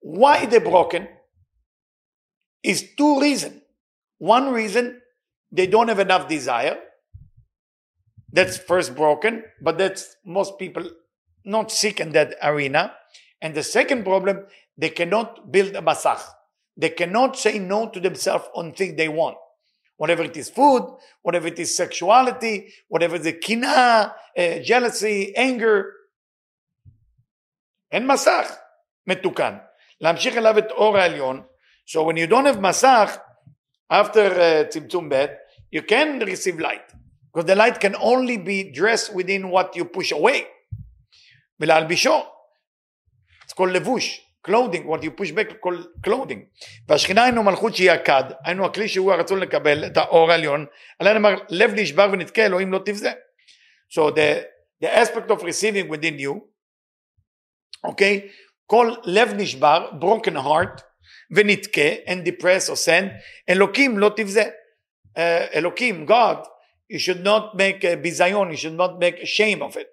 why 0.00 0.46
they 0.46 0.58
broken? 0.58 1.08
Is 2.62 2.94
two 2.96 3.20
reasons. 3.20 3.62
One 4.18 4.52
reason, 4.52 5.00
they 5.52 5.66
don't 5.66 5.88
have 5.88 5.98
enough 5.98 6.28
desire. 6.28 6.78
That's 8.32 8.58
first 8.58 8.94
broken, 8.94 9.44
but 9.60 9.78
that's 9.78 10.16
most 10.24 10.58
people 10.58 10.84
not 11.44 11.72
sick 11.72 12.00
in 12.00 12.12
that 12.12 12.34
arena. 12.42 12.92
And 13.40 13.54
the 13.54 13.62
second 13.62 14.04
problem, 14.04 14.44
they 14.76 14.90
cannot 14.90 15.50
build 15.50 15.74
a 15.74 15.80
masach. 15.80 16.22
They 16.76 16.90
cannot 16.90 17.36
say 17.36 17.58
no 17.58 17.88
to 17.88 18.00
themselves 18.00 18.44
on 18.54 18.72
things 18.72 18.96
they 18.96 19.08
want. 19.08 19.36
Whatever 19.96 20.22
it 20.24 20.36
is 20.36 20.50
food, 20.50 20.84
whatever 21.22 21.48
it 21.48 21.58
is 21.58 21.76
sexuality, 21.76 22.72
whatever 22.86 23.18
the 23.18 23.32
kina, 23.32 24.14
uh, 24.36 24.58
jealousy, 24.60 25.34
anger. 25.36 25.94
אין 27.92 28.06
מסך 28.06 28.56
מתוקן. 29.06 29.56
להמשיך 30.00 30.36
אליו 30.36 30.58
את 30.58 30.70
אור 30.70 30.98
העליון. 30.98 31.42
So 31.86 32.02
when 32.04 32.16
you 32.16 32.26
don't 32.26 32.44
have 32.44 32.60
מסך, 32.60 33.18
after 33.90 34.30
uh, 34.30 34.68
צמצום 34.68 35.08
ב', 35.08 35.26
you 35.72 35.82
can 35.82 36.18
receive 36.20 36.58
light. 36.58 36.92
Because 37.32 37.46
the 37.46 37.56
light 37.56 37.78
can 37.80 37.94
only 37.96 38.36
be 38.36 38.72
dressed 38.72 39.14
within 39.14 39.50
what 39.50 39.76
you 39.76 39.84
push 39.84 40.12
away. 40.12 40.46
ולהלבישו. 41.60 42.22
It's 43.44 43.52
called 43.52 43.70
לבוש, 43.70 44.20
clothing, 44.48 44.86
what 44.86 45.02
you 45.02 45.10
push 45.10 45.32
back 45.32 45.60
called 45.60 45.86
clothing. 46.06 46.40
והשכינה 46.88 47.24
היינו 47.24 47.42
מלכות 47.42 47.76
שהיא 47.76 47.90
הכד, 47.90 48.24
היינו 48.44 48.66
הכלי 48.66 48.88
שהוא 48.88 49.12
הרצון 49.12 49.38
לקבל 49.40 49.86
את 49.86 49.96
האור 49.96 50.30
העליון, 50.30 50.66
עליהם 50.98 51.16
אמר 51.16 51.38
לב 51.50 51.70
נשבר 51.74 52.08
ונתקה 52.12 52.46
אלוהים 52.46 52.72
לא 52.72 52.80
תבזה. 52.84 53.12
So 53.90 54.10
the, 54.10 54.44
the 54.84 54.96
aspect 54.96 55.30
of 55.30 55.42
receiving 55.42 55.88
within 55.88 56.18
you, 56.18 56.40
okay, 57.86 58.28
כל 58.66 58.94
לב 59.04 59.32
נשבר, 59.36 59.90
broken 60.00 60.36
heart, 60.36 60.82
ונתקה, 61.30 61.90
and 62.06 62.28
depress 62.28 62.70
or 62.70 62.76
send, 62.86 63.08
אלוקים 63.48 63.98
לא 63.98 64.10
תבזה. 64.16 64.44
Uh, 65.16 65.20
אלוקים, 65.54 66.06
God, 66.06 66.46
you 66.88 66.98
should 66.98 67.24
not 67.24 67.54
make 67.54 67.84
a 67.84 67.96
ביזיון, 67.96 68.50
you 68.50 68.56
should 68.56 68.76
not 68.76 68.98
make 68.98 69.20
a 69.22 69.26
shame 69.26 69.62
of 69.62 69.76
it. 69.76 69.88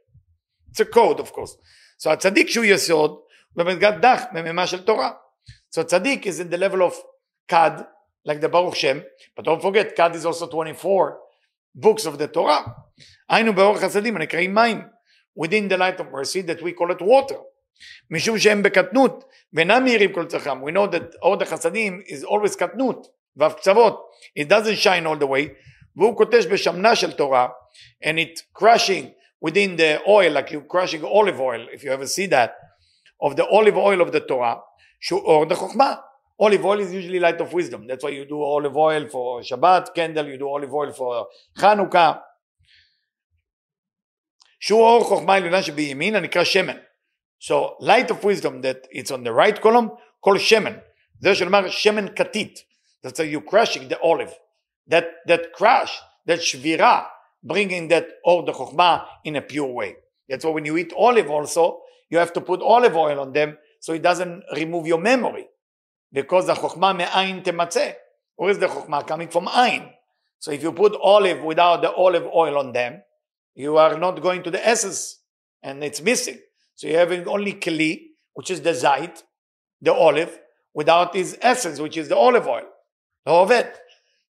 It's 0.72 0.80
a 0.80 0.86
code 0.86 1.20
of 1.20 1.32
course. 1.34 1.58
So 1.98 2.10
הצדיק 2.10 2.48
שהוא 2.48 2.66
יסוד, 2.66 3.20
במדרגת 3.56 3.94
דח, 4.02 4.24
ממימה 4.34 4.68
של 4.68 4.84
תורה. 4.84 5.12
So 5.76 5.84
צדיק 5.84 6.28
is 6.28 6.40
in 6.40 6.50
the 6.50 6.58
level 6.58 6.82
of 6.82 6.94
kad, 7.48 7.86
like 8.26 8.42
the 8.42 8.50
Baruch 8.50 8.76
Shem, 8.76 9.04
but 9.36 9.46
don't 9.46 9.62
forget, 9.62 9.96
kad 9.96 10.16
is 10.16 10.26
also 10.26 10.48
24 10.48 11.20
books 11.76 12.06
of 12.06 12.18
the 12.18 12.28
Torah. 12.28 12.66
היינו 13.30 13.54
באורך 13.54 13.82
חסדים 13.82 14.16
הנקראים 14.16 14.54
מים, 14.54 14.82
within 15.40 15.68
the 15.70 15.78
light 15.78 16.00
of 16.00 16.12
mercy 16.12 16.42
that 16.42 16.62
we 16.62 16.72
call 16.72 16.92
it 16.92 17.02
water. 17.02 17.40
משום 18.12 18.40
שהם 18.40 18.64
בקטנות 18.64 19.24
ואינם 19.54 19.84
מאירים 19.84 20.14
כל 20.14 20.26
צרכם. 20.26 20.64
We 20.64 20.72
know 20.72 20.92
that 20.92 21.18
אור 21.22 21.44
החסדים 21.44 22.02
is 22.08 22.26
always 22.26 22.58
קטנות 22.58 23.08
ואף 23.38 23.54
קצוות. 23.54 24.00
It 24.40 24.48
doesn't 24.48 24.78
shine 24.78 25.06
all 25.06 25.20
the 25.20 25.28
way. 25.28 25.50
והוא 25.96 26.18
קוטש 26.18 26.46
בשמנה 26.46 26.96
של 26.96 27.12
תורה 27.12 27.48
and 28.04 28.18
it 28.20 28.60
crushing 28.60 29.06
within 29.46 29.76
the 29.78 30.00
oil 30.08 30.32
like 30.34 30.52
you 30.52 30.62
crushing 30.62 31.04
olive 31.04 31.40
oil 31.40 31.68
if 31.72 31.84
you 31.84 31.92
ever 31.92 32.08
see 32.08 32.28
that 32.28 32.52
of 33.22 33.36
the 33.36 33.46
olive 33.46 33.78
oil 33.78 34.02
of 34.02 34.12
the 34.12 34.20
Torah 34.20 34.58
שהוא 35.00 35.22
אור 35.22 35.46
דחוכמה. 35.46 35.96
Olive 36.38 36.66
oil 36.66 36.80
is 36.82 36.94
usually 36.94 37.20
light 37.20 37.40
of 37.40 37.54
wisdom. 37.54 37.88
That's 37.88 38.04
why 38.04 38.10
you 38.10 38.26
do 38.26 38.42
olive 38.42 38.76
oil 38.76 39.08
for 39.08 39.42
Shabbat 39.42 39.94
candle, 39.96 40.28
you 40.28 40.38
do 40.38 40.48
olive 40.48 40.74
oil 40.74 40.92
for 40.92 41.28
Chanukah. 41.58 42.14
שהוא 44.60 44.82
אור 44.82 45.04
חוכמה 45.04 45.36
עליונה 45.36 45.64
שבימין 45.64 46.16
הנקרא 46.16 46.44
שמן. 46.44 46.78
So 47.40 47.76
light 47.80 48.10
of 48.10 48.24
wisdom 48.24 48.62
that 48.62 48.88
it's 48.92 49.12
on 49.12 49.24
the 49.24 49.32
right 49.32 49.62
column 49.62 49.90
called 50.26 50.38
שמן. 50.38 50.78
זה 51.20 51.36
שנאמר 51.36 51.70
שמן 51.70 52.16
כתית. 52.16 52.60
That's 53.03 53.19
how 53.19 53.25
you're 53.25 53.41
crushing 53.41 53.89
the 53.89 54.01
olive. 54.01 54.35
That, 54.87 55.07
that 55.27 55.53
crush, 55.53 55.99
that 56.27 56.41
shvira, 56.41 57.07
bringing 57.43 57.89
that 57.89 58.09
or 58.25 58.45
the 58.45 58.53
chokmah 58.53 59.07
in 59.25 59.37
a 59.37 59.41
pure 59.41 59.67
way. 59.67 59.97
That's 60.29 60.45
why 60.45 60.51
when 60.51 60.65
you 60.65 60.77
eat 60.77 60.93
olive 60.97 61.31
also, 61.31 61.81
you 62.09 62.19
have 62.19 62.33
to 62.35 62.41
put 62.41 62.61
olive 62.61 62.97
oil 62.97 63.21
on 63.21 63.33
them 63.33 63.59
so 63.81 63.93
it 63.93 64.03
doesn't 64.03 64.45
remove 64.55 64.87
your 64.87 65.01
memory. 65.01 65.47
Because 66.13 66.47
the 66.47 66.55
chokmah 66.55 66.97
me'ain 66.97 67.43
tematzeh. 67.43 67.95
Where 68.37 68.51
is 68.51 68.59
the 68.59 68.67
chokmah 68.67 69.07
coming 69.07 69.29
from? 69.29 69.47
Ayin. 69.47 69.91
So 70.39 70.51
if 70.51 70.63
you 70.63 70.73
put 70.73 70.97
olive 71.01 71.43
without 71.43 71.83
the 71.83 71.93
olive 71.93 72.27
oil 72.27 72.59
on 72.59 72.73
them, 72.73 73.03
you 73.55 73.77
are 73.77 73.99
not 73.99 74.23
going 74.23 74.43
to 74.45 74.51
the 74.51 74.67
essence 74.67 75.19
and 75.63 75.85
it's 75.85 76.01
missing. 76.01 76.39
So 76.75 76.87
you're 76.87 76.99
having 76.99 77.29
only 77.29 77.55
kli, 77.55 78.01
which 78.35 78.51
is 78.51 78.63
the 78.63 78.71
zait, 78.71 79.23
the 79.83 79.93
olive, 79.93 80.41
without 80.73 81.15
its 81.15 81.37
essence, 81.43 81.79
which 81.79 81.97
is 81.97 82.09
the 82.09 82.17
olive 82.17 82.47
oil. 82.47 82.65
the 83.26 83.32
ovet. 83.32 83.76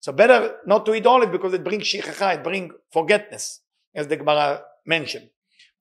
So 0.00 0.12
better 0.12 0.56
not 0.66 0.84
to 0.86 0.94
eat 0.94 1.06
olive 1.06 1.32
because 1.32 1.54
it 1.54 1.64
brings 1.64 1.84
shichacha, 1.84 2.36
it 2.36 2.44
brings 2.44 2.74
forgetness, 2.92 3.60
as 3.94 4.06
the 4.06 4.16
Gemara 4.16 4.62
mentioned. 4.86 5.30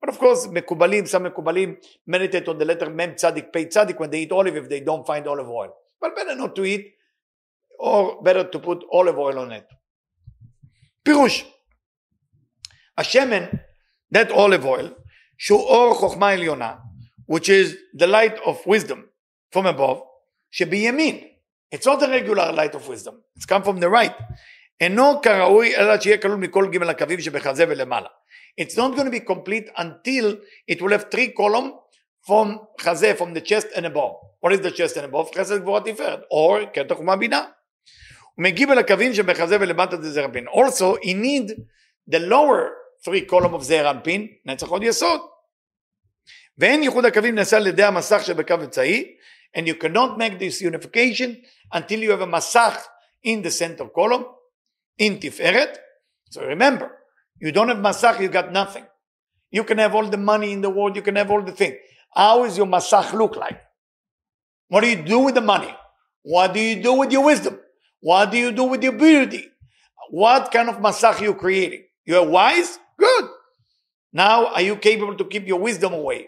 But 0.00 0.08
of 0.08 0.18
course, 0.18 0.46
mekubalim, 0.46 1.08
some 1.08 1.24
mekubalim 1.24 1.76
meditate 2.06 2.48
on 2.48 2.58
the 2.58 2.64
letter 2.64 2.90
mem 2.90 3.14
tzadik, 3.14 3.52
pei 3.52 3.66
tzadik 3.66 3.98
when 3.98 4.10
they 4.10 4.22
eat 4.22 4.32
olive 4.32 4.56
if 4.56 4.68
they 4.68 4.80
don't 4.80 5.06
find 5.06 5.26
olive 5.26 5.48
oil. 5.48 5.74
But 6.00 6.14
better 6.14 6.34
not 6.34 6.54
to 6.56 6.64
eat, 6.64 6.92
or 7.78 8.22
better 8.22 8.44
to 8.44 8.58
put 8.58 8.84
olive 8.92 9.18
oil 9.18 9.38
on 9.38 9.52
it. 9.52 9.66
פירוש 11.04 11.44
השמן, 12.98 13.44
that 14.12 14.30
olive 14.30 14.64
oil, 14.64 14.88
שהוא 15.38 15.60
אור 15.60 15.94
חוכמה 15.94 16.28
עליונה, 16.30 16.74
which 17.26 17.48
is 17.48 17.76
the 17.94 18.06
light 18.06 18.38
of 18.44 18.66
wisdom 18.66 19.08
from 19.50 19.66
above, 19.66 20.02
שבימין, 20.50 21.27
it's 21.71 21.85
not 21.85 22.01
a 22.03 22.07
regular 22.07 22.51
light 22.51 22.75
of 22.75 22.87
wisdom, 22.87 23.15
it's 23.35 23.45
come 23.45 23.63
from 23.63 23.79
the 23.79 23.89
right, 23.89 24.15
אינו 24.81 25.21
כראוי 25.21 25.75
אלא 25.75 25.99
שיהיה 25.99 26.17
כלול 26.17 26.37
מכל 26.37 26.67
ג' 26.71 26.83
הקווים 26.83 27.21
שבחזה 27.21 27.65
ולמעלה. 27.69 28.07
It's 28.61 28.75
not 28.75 28.95
going 28.95 29.05
to 29.05 29.11
be 29.11 29.19
complete 29.19 29.69
until 29.77 30.37
it 30.67 30.81
will 30.81 30.91
have 30.91 31.11
three 31.11 31.29
column 31.37 31.73
from 32.27 32.59
חזה, 32.81 33.13
from 33.17 33.33
the 33.33 33.41
chest 33.41 33.67
and 33.75 33.85
above. 33.85 34.13
What 34.41 34.53
is 34.53 34.61
the 34.61 34.71
chest 34.71 34.97
and 34.97 35.05
above? 35.05 35.35
חסד 35.35 35.61
גבורת 35.61 35.87
תפארת, 35.87 36.19
or 36.19 36.65
קטע 36.73 36.95
חומה 36.95 37.15
בינה. 37.15 37.45
הוא 38.35 38.43
מגיב 38.43 38.71
אל 38.71 38.77
הקווים 38.77 39.13
שבחזה 39.13 39.57
ולמטה 39.59 40.01
זה 40.01 40.11
זרע 40.11 40.27
פין. 40.33 40.47
Also, 40.47 40.95
he 41.03 41.13
need 41.13 41.51
the 42.11 42.19
lower 42.19 42.69
three 43.05 43.31
column 43.31 43.53
of 43.53 43.61
זעיר 43.61 43.91
אנפין, 43.91 44.27
נצח 44.45 44.67
עוד 44.67 44.83
יסוד. 44.83 45.21
ואין 46.57 46.83
ייחוד 46.83 47.05
הקווים 47.05 47.35
נעשה 47.35 47.57
על 47.57 47.67
ידי 47.67 47.83
המסך 47.83 48.21
שבקו 48.25 48.53
אמצעי, 48.53 49.15
and 49.57 49.61
you 49.61 49.73
cannot 49.73 50.17
make 50.17 50.39
this 50.39 50.61
unification 50.61 51.29
until 51.71 51.99
you 51.99 52.11
have 52.11 52.21
a 52.21 52.27
Masach 52.27 52.77
in 53.23 53.41
the 53.41 53.51
center 53.51 53.85
column, 53.87 54.25
in 54.97 55.17
Tiferet. 55.17 55.77
So 56.29 56.45
remember, 56.45 56.91
you 57.39 57.51
don't 57.51 57.69
have 57.69 57.77
Masach, 57.77 58.19
you 58.19 58.29
got 58.29 58.51
nothing. 58.51 58.85
You 59.51 59.63
can 59.63 59.77
have 59.79 59.95
all 59.95 60.07
the 60.07 60.17
money 60.17 60.51
in 60.51 60.61
the 60.61 60.69
world, 60.69 60.95
you 60.95 61.01
can 61.01 61.15
have 61.15 61.31
all 61.31 61.41
the 61.41 61.51
thing. 61.51 61.77
How 62.15 62.43
is 62.43 62.57
your 62.57 62.67
Masach 62.67 63.13
look 63.13 63.35
like? 63.35 63.61
What 64.67 64.81
do 64.81 64.89
you 64.89 65.01
do 65.03 65.19
with 65.19 65.35
the 65.35 65.41
money? 65.41 65.73
What 66.21 66.53
do 66.53 66.59
you 66.59 66.81
do 66.81 66.93
with 66.93 67.11
your 67.11 67.23
wisdom? 67.23 67.59
What 68.01 68.31
do 68.31 68.37
you 68.37 68.51
do 68.51 68.65
with 68.65 68.83
your 68.83 68.93
beauty? 68.93 69.45
What 70.09 70.51
kind 70.51 70.69
of 70.69 70.77
Masach 70.77 71.21
you 71.21 71.33
creating? 71.33 71.83
You 72.05 72.17
are 72.17 72.25
wise? 72.27 72.79
Good. 72.97 73.29
Now, 74.11 74.47
are 74.47 74.61
you 74.61 74.75
capable 74.75 75.15
to 75.15 75.25
keep 75.25 75.47
your 75.47 75.59
wisdom 75.59 75.93
away? 75.93 76.27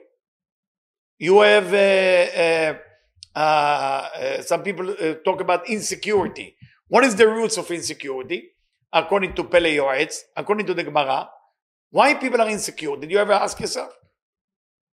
You 1.17 1.41
have 1.41 1.73
uh, 1.73 2.39
uh, 2.41 2.77
uh, 3.35 4.41
some 4.41 4.63
people 4.63 4.89
uh, 4.89 5.15
talk 5.25 5.41
about 5.41 5.69
insecurity. 5.69 6.55
What 6.87 7.03
is 7.03 7.15
the 7.15 7.27
roots 7.27 7.57
of 7.57 7.69
insecurity? 7.71 8.49
According 8.93 9.33
to 9.35 9.45
Pele 9.45 9.77
Yoetz, 9.77 10.19
according 10.35 10.65
to 10.67 10.73
the 10.73 10.83
Gemara, 10.83 11.29
why 11.91 12.13
people 12.15 12.41
are 12.41 12.49
insecure? 12.49 12.97
Did 12.97 13.11
you 13.11 13.17
ever 13.17 13.33
ask 13.33 13.59
yourself? 13.59 13.93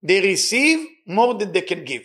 They 0.04 0.22
receive 0.22 0.88
more 1.08 1.34
than 1.34 1.52
they 1.52 1.62
can 1.62 1.84
give. 1.84 2.04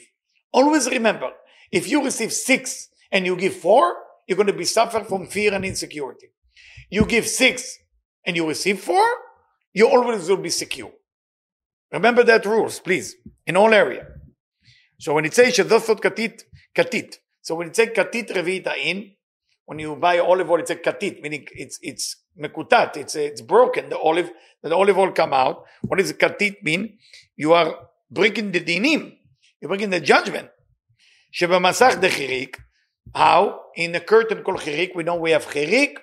Always 0.53 0.89
remember, 0.89 1.31
if 1.71 1.91
you 1.91 2.03
receive 2.03 2.33
six 2.33 2.89
and 3.11 3.27
you 3.27 3.37
give 3.37 3.55
four, 3.55 3.95
you're 4.27 4.37
going 4.37 4.47
to 4.47 4.53
be 4.53 4.65
suffer 4.65 5.01
from 5.01 5.27
fear 5.27 5.53
and 5.53 5.65
insecurity. 5.65 6.29
You 6.91 7.05
give 7.05 7.27
six 7.27 7.79
and 8.25 8.37
you 8.37 8.49
receive 8.49 8.81
four, 8.81 9.05
you 9.75 9.89
always 9.89 10.29
will 10.29 10.37
be 10.39 10.51
secure. 10.51 10.93
Remember 11.91 12.23
that 12.25 12.47
rules, 12.47 12.81
please, 12.81 13.17
in 13.47 13.57
all 13.57 13.75
area. 13.75 14.07
So 15.02 15.14
when 15.14 15.26
it 15.26 15.34
says 15.34 15.56
shadosot 15.56 16.00
katit, 16.00 16.44
katit. 16.76 17.18
So 17.42 17.56
when 17.56 17.68
it 17.68 17.76
says 17.76 17.90
katit 17.90 18.32
revita 18.32 18.76
in, 18.78 19.12
when 19.66 19.80
you 19.80 19.96
buy 19.96 20.20
olive 20.20 20.50
oil, 20.50 20.60
it's 20.60 20.72
a 20.72 20.76
katit, 20.76 21.22
meaning 21.22 21.46
it's 21.52 21.78
it's 21.82 22.16
mekutat, 22.40 22.98
it's 22.98 23.16
it's 23.16 23.42
broken. 23.42 23.90
The 23.90 23.98
olive, 23.98 24.32
the 24.64 24.76
olive 24.76 24.98
oil 24.98 25.12
come 25.12 25.34
out. 25.34 25.66
What 25.82 26.00
does 26.00 26.14
katit 26.14 26.64
mean? 26.64 26.98
You 27.36 27.54
are 27.54 27.76
breaking 28.10 28.52
the 28.52 28.62
dinim. 28.62 29.18
You're 29.62 29.70
breaking 29.70 29.90
the 29.90 30.00
judgment. 30.00 30.50
שבמסך 31.32 31.96
דחיריק, 32.02 32.58
how? 33.14 33.60
In 33.76 33.92
the 33.92 34.00
curtain 34.00 34.44
called 34.44 34.60
חיריק, 34.60 34.96
we 34.96 35.04
know 35.04 35.16
we 35.16 35.32
have 35.32 35.46
חיריק, 35.46 36.00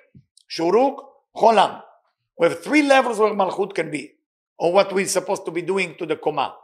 שורוק, 0.49 1.01
cholam. 1.37 1.81
We 2.39 2.49
have 2.49 2.63
three 2.63 2.83
levels 2.83 3.19
where 3.19 3.35
malchut 3.35 3.75
can 3.75 3.91
be, 3.91 4.13
or 4.59 4.73
what 4.73 4.93
we're 4.93 5.07
supposed 5.07 5.45
to 5.47 5.51
be 5.51 5.63
doing 5.63 5.95
to 5.99 6.07
the 6.07 6.17
koma. 6.17 6.55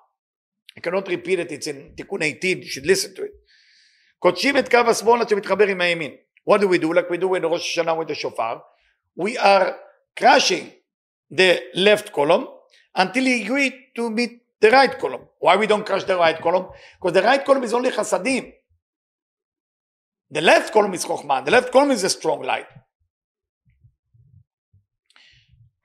I 0.77 0.81
cannot 0.81 1.09
repeat 1.09 1.39
it, 1.39 1.51
it's 1.51 1.67
in 1.67 1.95
תיקון 1.97 2.23
18, 2.23 2.63
you 2.63 2.69
should 2.69 2.87
listen 2.87 3.15
to 3.15 3.23
it. 3.23 3.33
קודשים 4.19 4.57
את 4.57 4.69
קו 4.69 4.79
השמאל 4.91 5.21
עד 5.21 5.29
שמתחבר 5.29 5.67
עם 5.67 5.81
הימין. 5.81 6.13
What 6.49 6.61
do 6.61 6.69
we 6.69 6.79
do? 6.79 6.93
Like 6.93 7.11
we 7.11 7.19
do 7.19 7.35
in 7.35 7.43
Rosh 7.43 7.79
Hashanah 7.79 7.97
with 7.99 8.09
the 8.09 8.15
shofar. 8.15 8.63
We 9.17 9.37
are 9.39 9.77
crushing 10.19 10.73
the 11.31 11.61
left 11.75 12.13
column 12.13 12.47
until 12.95 13.25
he 13.25 13.43
agree 13.43 13.73
to 13.97 14.11
meet 14.11 14.43
the 14.61 14.71
right 14.71 14.99
column. 14.99 15.23
Why 15.39 15.57
we 15.57 15.67
don't 15.67 15.85
crush 15.85 16.05
the 16.05 16.17
right 16.17 16.41
column? 16.41 16.67
Because 16.99 17.15
the 17.15 17.23
right 17.23 17.45
column 17.45 17.65
is 17.65 17.73
only 17.73 17.91
chasadim. 17.91 18.53
The 20.31 20.41
left 20.41 20.73
column 20.73 20.95
is 20.95 21.05
chokhmah. 21.05 21.45
The 21.45 21.51
left 21.51 21.73
column 21.73 21.91
is 21.91 22.05
a 22.05 22.11
strong 22.11 22.43
light. 22.43 22.67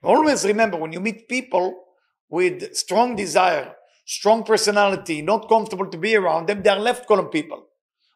Always 0.04 0.46
remember 0.46 0.78
when 0.78 0.94
you 0.94 1.00
meet 1.00 1.28
people 1.28 1.84
with 2.30 2.76
strong 2.76 3.16
desire, 3.16 3.74
strong 4.11 4.43
personality, 4.43 5.23
not 5.23 5.49
comfortable 5.49 5.87
to 5.87 5.97
be 5.97 6.17
around 6.17 6.49
them, 6.49 6.63
they 6.63 6.71
are 6.71 6.81
left 6.81 7.07
column 7.07 7.29
people. 7.29 7.67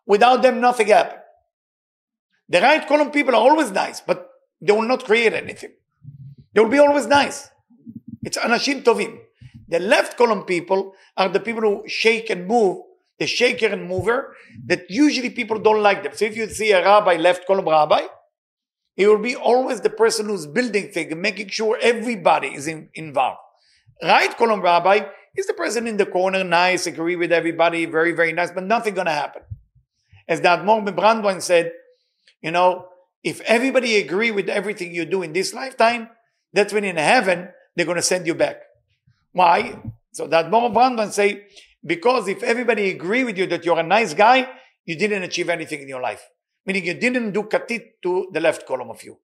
Without 0.07 0.43
them, 0.43 0.61
nothing 0.61 0.89
happens. 0.89 1.21
The 2.49 2.61
right 2.61 2.87
column 2.87 3.13
people 3.13 3.35
are 3.37 3.49
always 3.49 3.71
nice, 3.71 4.01
but 4.01 4.29
they 4.61 4.73
will 4.73 4.89
not 4.89 5.05
create 5.05 5.33
anything. 5.33 5.73
They 6.53 6.61
will 6.61 6.75
be 6.77 6.81
always 6.81 7.07
nice. 7.07 7.49
It's 8.25 8.37
anashim 8.37 8.83
tovim. 8.83 9.19
The 9.69 9.79
left 9.79 10.19
column 10.19 10.43
people 10.43 10.95
are 11.17 11.29
the 11.29 11.41
people 11.41 11.63
who 11.63 11.89
shake 11.89 12.29
and 12.29 12.49
move, 12.49 12.83
the 13.21 13.29
shaker 13.29 13.69
and 13.69 13.89
mover, 13.89 14.35
that 14.67 14.91
usually 14.91 15.31
people 15.31 15.61
don't 15.61 15.83
like 15.83 16.03
them. 16.03 16.13
So 16.15 16.25
if 16.25 16.37
you 16.37 16.49
see 16.49 16.73
a 16.73 16.85
rabbi, 16.85 17.17
left 17.17 17.47
column 17.47 17.69
rabbi, 17.69 18.03
he 18.97 19.07
will 19.07 19.23
be 19.31 19.37
always 19.37 19.81
the 19.81 19.91
person 19.91 20.27
who's 20.27 20.47
building 20.47 20.89
things 20.89 21.13
and 21.13 21.23
making 21.23 21.49
sure 21.49 21.79
everybody 21.81 22.49
is 22.49 22.67
in, 22.67 22.89
involved. 22.95 23.39
Right 24.03 24.37
column 24.37 24.61
rabbi 24.61 25.07
is 25.37 25.47
the 25.47 25.55
person 25.55 25.87
in 25.87 25.97
the 25.97 26.07
corner, 26.07 26.45
nice, 26.45 26.87
agree 26.87 27.17
with 27.17 27.33
everybody, 27.33 27.87
very, 27.87 28.13
very 28.13 28.33
nice, 28.33 28.51
but 28.51 28.65
nothing 28.65 28.95
gonna 28.95 29.11
happen. 29.11 29.43
As 30.29 30.41
the 30.41 30.49
Admor 30.49 30.85
Brandwein 30.95 31.43
said, 31.43 31.73
you 32.41 32.51
know, 32.51 32.89
if 33.23 33.41
everybody 33.43 33.97
agree 33.97 34.31
with 34.31 34.49
everything 34.49 34.95
you 34.95 35.05
do 35.05 35.23
in 35.23 35.33
this 35.33 35.55
lifetime, 35.55 36.11
that's 36.53 36.73
when 36.73 36.85
in 36.85 36.97
heaven 36.97 37.49
they're 37.75 37.87
going 37.87 37.97
to 37.97 38.03
send 38.03 38.27
you 38.27 38.35
back. 38.35 38.61
Why? 39.33 39.81
So 40.13 40.27
the 40.27 40.37
Admor 40.45 40.73
Brandwein 40.73 41.11
say, 41.11 41.47
because 41.85 42.29
if 42.29 42.43
everybody 42.43 42.91
agree 42.91 43.25
with 43.25 43.37
you 43.37 43.47
that 43.47 43.65
you're 43.65 43.79
a 43.79 43.83
nice 43.83 44.15
guy, 44.15 44.49
you 44.85 44.97
didn't 44.97 45.23
achieve 45.23 45.49
anything 45.49 45.81
in 45.81 45.89
your 45.89 46.01
life. 46.01 46.29
Meaning 46.67 46.85
you 46.85 46.95
didn't 46.95 47.33
do 47.33 47.43
katit 47.45 48.01
to 48.03 48.29
the 48.33 48.41
left 48.41 48.67
column 48.67 48.91
of 48.91 49.03
you. 49.03 49.19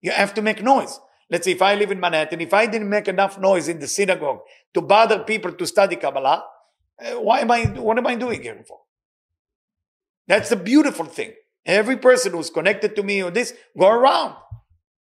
You 0.00 0.12
have 0.12 0.34
to 0.34 0.42
make 0.42 0.62
noise. 0.62 0.98
Let's 1.31 1.45
say 1.45 1.51
if 1.51 1.61
I 1.61 1.75
live 1.75 1.91
in 1.91 1.99
Manhattan, 1.99 2.39
if 2.41 2.53
I 2.53 2.65
didn't 2.67 2.89
make 2.89 3.07
enough 3.07 3.39
noise 3.39 3.67
in 3.67 3.79
the 3.79 3.87
synagogue 3.87 4.39
to 4.73 4.81
bother 4.81 5.19
people 5.19 5.51
to 5.51 5.67
study 5.67 5.97
Kabbalah, 5.97 6.45
uh, 6.99 7.19
why 7.19 7.39
am 7.41 7.51
I, 7.51 7.65
what 7.65 7.97
am 7.97 8.07
I 8.07 8.15
doing 8.15 8.41
here 8.41 8.63
for? 8.67 8.79
That's 10.27 10.49
the 10.49 10.55
beautiful 10.55 11.05
thing. 11.05 11.33
Every 11.65 11.97
person 11.97 12.31
who's 12.31 12.49
connected 12.49 12.95
to 12.95 13.03
me 13.03 13.23
or 13.23 13.31
this, 13.31 13.53
go 13.77 13.87
around. 13.87 14.35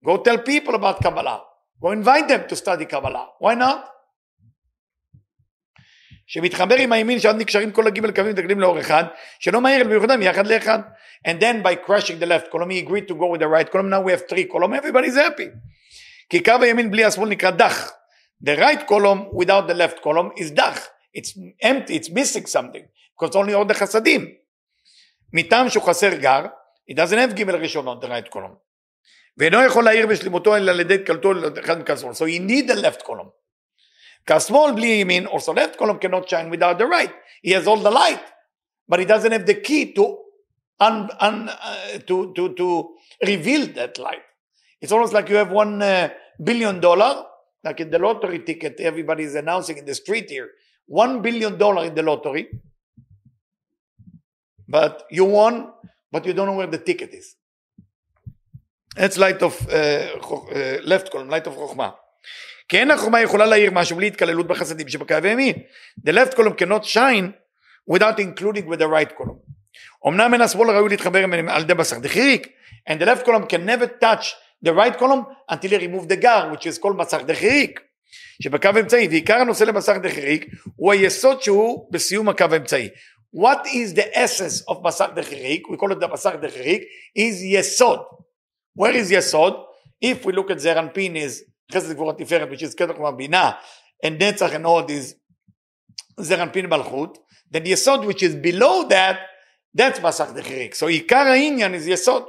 Go 0.05 0.19
tell 0.19 0.39
people 0.39 0.75
about 0.75 1.03
Kabbalah. 1.03 1.43
Go 1.81 1.91
invite 1.91 2.29
them 2.29 2.47
to 2.49 2.57
study 2.57 2.85
Kabbalah. 2.85 3.29
Why 3.39 3.55
not? 3.55 3.87
שמתחבר 6.31 6.75
עם 6.75 6.93
הימין 6.93 7.19
שעוד 7.19 7.37
נקשרים 7.37 7.71
כל 7.71 7.87
הגימל 7.87 8.11
קווים 8.11 8.33
ותגלים 8.33 8.61
לאור 8.61 8.81
אחד, 8.81 9.05
שלא 9.41 9.61
מהיר 9.61 9.85
במיוחדם 9.85 10.23
יחד 10.23 10.47
לאחד. 10.47 10.79
And 11.29 11.41
then 11.41 11.63
by 11.63 11.75
crushing 11.75 12.21
the 12.21 12.27
left 12.27 12.51
column, 12.53 12.71
he 12.71 12.79
agreed 12.79 13.09
to 13.09 13.15
go 13.15 13.27
with 13.27 13.41
the 13.41 13.49
right 13.49 13.71
column, 13.73 13.91
now 13.91 14.01
we 14.01 14.13
have 14.13 14.29
three 14.29 14.45
column, 14.45 14.73
everybody's 14.73 15.17
happy. 15.17 15.49
כי 16.31 16.43
קו 16.43 16.53
הימין 16.63 16.91
בלי 16.91 17.05
השמאל 17.05 17.29
נקרא 17.29 17.51
דח. 17.51 17.93
The 18.45 18.57
right 18.59 18.89
column 18.89 19.35
without 19.41 19.69
the 19.69 19.75
left 19.75 20.03
column 20.03 20.41
is 20.41 20.51
דח. 20.51 20.87
It's 21.19 21.39
empty, 21.63 21.97
it's 21.97 22.11
missing 22.11 22.47
something, 22.47 22.85
because 23.19 23.35
only 23.35 23.53
עוד 23.55 23.71
החסדים. 23.71 24.35
מטעם 25.33 25.69
שהוא 25.69 25.85
חסר 25.85 26.15
גר, 26.15 26.47
he 26.91 26.95
doesn't 26.95 27.29
have 27.29 27.35
גימל 27.35 27.57
ראשון 27.57 27.89
on 27.89 28.05
the 28.05 28.09
right 28.09 28.35
column. 28.35 28.57
ואינו 29.37 29.65
יכול 29.65 29.85
להעיר 29.85 30.07
בשלמותו 30.07 30.57
אלא 30.57 30.71
על 30.71 30.81
ידי 30.81 30.95
התקלטו 30.95 31.33
אחד 31.61 31.79
מכף 31.81 32.01
שמאל. 32.01 32.13
So 32.13 32.27
he 32.27 32.51
need 32.51 32.71
the 32.71 32.81
left 32.83 33.07
column. 33.07 33.31
כשמאל 34.27 34.73
בלי 34.73 34.87
ימין, 34.87 35.27
also 35.27 35.53
left 35.53 35.79
column 35.79 35.99
cannot 35.99 36.29
shine 36.29 36.51
without 36.51 36.79
the 36.79 36.87
right. 36.87 37.13
He 37.43 37.53
has 37.53 37.67
all 37.67 37.79
the 37.79 37.91
light, 37.91 38.25
but 38.89 38.99
he 39.01 39.07
doesn't 39.07 39.33
have 39.33 39.47
the 39.47 39.55
key 39.55 39.93
to 39.95 40.19
un, 40.81 41.09
un, 41.21 41.49
uh, 41.49 41.99
to, 42.07 42.33
to, 42.35 42.55
to 42.55 42.97
reveal 43.27 43.67
that 43.79 43.99
light. 43.99 44.25
It's 44.85 44.93
almost 44.93 45.13
like 45.13 45.29
you 45.29 45.37
have 45.37 45.51
one 45.51 45.83
uh, 45.83 46.09
billion 46.43 46.81
dollar, 46.81 47.25
like 47.63 47.81
in 47.81 47.91
the 47.91 47.99
lottery 47.99 48.41
ticket, 48.41 48.81
everybody 48.81 49.25
is 49.25 49.35
announcing 49.35 49.77
in 49.79 49.85
the 49.85 49.95
street 49.95 50.31
here, 50.31 50.49
one 50.87 51.21
billion 51.21 51.59
dollar 51.59 51.85
in 51.85 51.95
the 51.95 52.03
lottery, 52.03 52.49
but 54.67 55.05
you 55.11 55.25
won, 55.25 55.71
but 56.11 56.25
you 56.25 56.33
don't 56.33 56.47
know 56.47 56.55
where 56.55 56.67
the 56.67 56.79
ticket 56.79 57.13
is. 57.13 57.37
That's 58.97 59.19
light 59.19 59.43
of 59.43 59.55
uh, 59.69 59.73
uh, 59.73 60.79
left 60.85 61.11
column, 61.11 61.29
light 61.29 61.47
of 61.47 61.55
חוכמה. 61.55 61.91
כי 62.69 62.79
אין 62.79 62.91
החוכמה 62.91 63.21
יכולה 63.21 63.47
להעיר 63.47 63.71
משהו 63.71 63.97
בלי 63.97 64.07
התקללות 64.07 64.47
בחסדים 64.47 64.89
שבקו 64.89 65.15
הימין. 65.23 65.55
The 66.07 66.13
left 66.13 66.35
column 66.37 66.55
cannot 66.55 66.85
shine 66.85 67.35
without 67.87 68.19
including 68.19 68.67
with 68.67 68.79
the 68.79 68.89
right 68.89 69.17
column. 69.19 69.39
אמנם 70.07 70.31
מן 70.31 70.41
השמאל 70.41 70.71
ראוי 70.71 70.89
להתחבר 70.89 71.25
על 71.49 71.63
ידי 71.63 71.75
בשר 71.75 71.99
דחיריק, 71.99 72.49
and 72.89 73.03
the 73.03 73.07
left 73.07 73.27
column 73.27 73.47
can 73.47 73.67
never 73.67 73.87
touch 74.05 74.35
the 74.63 74.75
right 74.75 74.99
column 74.99 75.27
until 75.49 75.71
he 75.71 75.79
remove 75.79 76.09
the 76.09 76.17
gar, 76.17 76.51
which 76.51 76.67
is 76.67 76.79
called 76.79 76.97
בשר 76.97 77.23
דחיריק. 77.23 77.81
שבקו 78.43 78.69
האמצעי, 78.69 79.09
ועיקר 79.09 79.35
הנושא 79.35 79.65
לבשר 79.65 79.99
דחיריק 79.99 80.47
הוא 80.77 80.93
היסוד 80.93 81.43
שהוא 81.43 81.89
בסיום 81.91 82.29
הקו 82.29 82.45
האמצעי. 82.53 82.89
What 83.37 83.67
is 83.67 83.95
the 83.95 84.17
essence 84.17 84.71
of 84.71 84.83
בשר 84.83 85.07
דחיריק? 85.15 85.69
We 85.69 85.77
call 85.77 85.93
it 85.93 86.01
the 86.01 86.07
בשר 86.07 86.37
דחיריק, 86.37 86.83
is 87.19 87.45
יסוד. 87.45 88.01
Where 88.79 88.95
is 88.95 89.13
יסוד? 89.13 89.55
If 90.05 90.25
we 90.25 90.33
look 90.33 90.51
at 90.51 90.59
זעיר 90.59 90.79
אנפין 90.79 91.17
is 91.17 91.51
חסד 91.73 91.93
גבורה 91.93 92.15
תפארת, 92.15 92.49
which 92.49 92.63
is 92.63 92.75
כתוב 92.77 93.11
בינה, 93.17 93.51
and 94.07 94.23
נצח 94.23 94.53
and 94.55 94.65
עוד 94.65 94.91
is 94.91 95.15
זעיר 96.21 96.43
אנפין 96.43 96.67
מלכות, 96.67 97.19
then 97.55 97.63
יסוד 97.65 98.05
which 98.05 98.23
is 98.23 98.35
below 98.47 98.91
that, 98.91 99.17
that's 99.79 100.01
בשר 100.01 100.33
דחיריק. 100.33 100.75
So 100.75 100.87
עיקר 100.87 101.17
העניין 101.17 101.75
is 101.75 101.89
יסוד. 101.89 102.25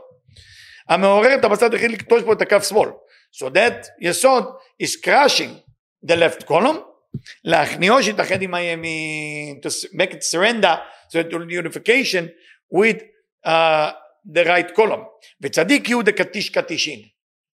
המעורר 0.90 1.36
את 1.36 1.46
הבשר 1.46 1.68
דחיריק 1.68 2.02
לכתוש 2.02 2.24
פה 2.24 2.34
את 2.34 2.42
הקו 2.42 2.62
שמאל. 2.62 2.90
So 3.34 3.50
that 3.50 3.88
יסוד 4.00 4.46
is 4.84 5.06
crushing 5.06 5.54
the 6.06 6.16
left 6.16 6.48
column, 6.48 6.78
להכניעו 7.44 8.04
שיתאחד 8.04 8.42
עם 8.42 8.54
הימין, 8.54 9.60
to 9.64 9.70
make 9.94 10.12
it 10.12 10.24
surrender, 10.24 10.76
so 11.10 11.20
it 11.20 11.34
will 11.34 11.52
unification 11.52 12.30
with 12.74 13.02
uh, 13.46 13.92
the 14.34 14.46
right 14.46 14.76
column. 14.76 15.04
וצדיק 15.42 15.90
יהודה 15.90 16.12
קטיש 16.12 16.50
קטישין. 16.50 17.02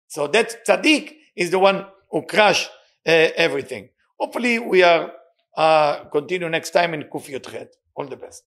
So 0.09 0.27
that 0.27 0.67
tzaddik 0.67 1.11
is 1.39 1.49
the 1.49 1.59
one 1.59 1.85
who 2.11 2.21
crush 2.21 2.67
uh, 3.07 3.29
everything. 3.35 3.89
Hopefully 4.19 4.59
we 4.59 4.83
are 4.83 5.11
uh, 5.57 6.05
continue 6.11 6.49
next 6.49 6.71
time 6.71 6.93
in 6.93 7.03
Kuf 7.03 7.25
Yotchet. 7.29 7.69
All 7.95 8.07
the 8.07 8.17
best. 8.17 8.43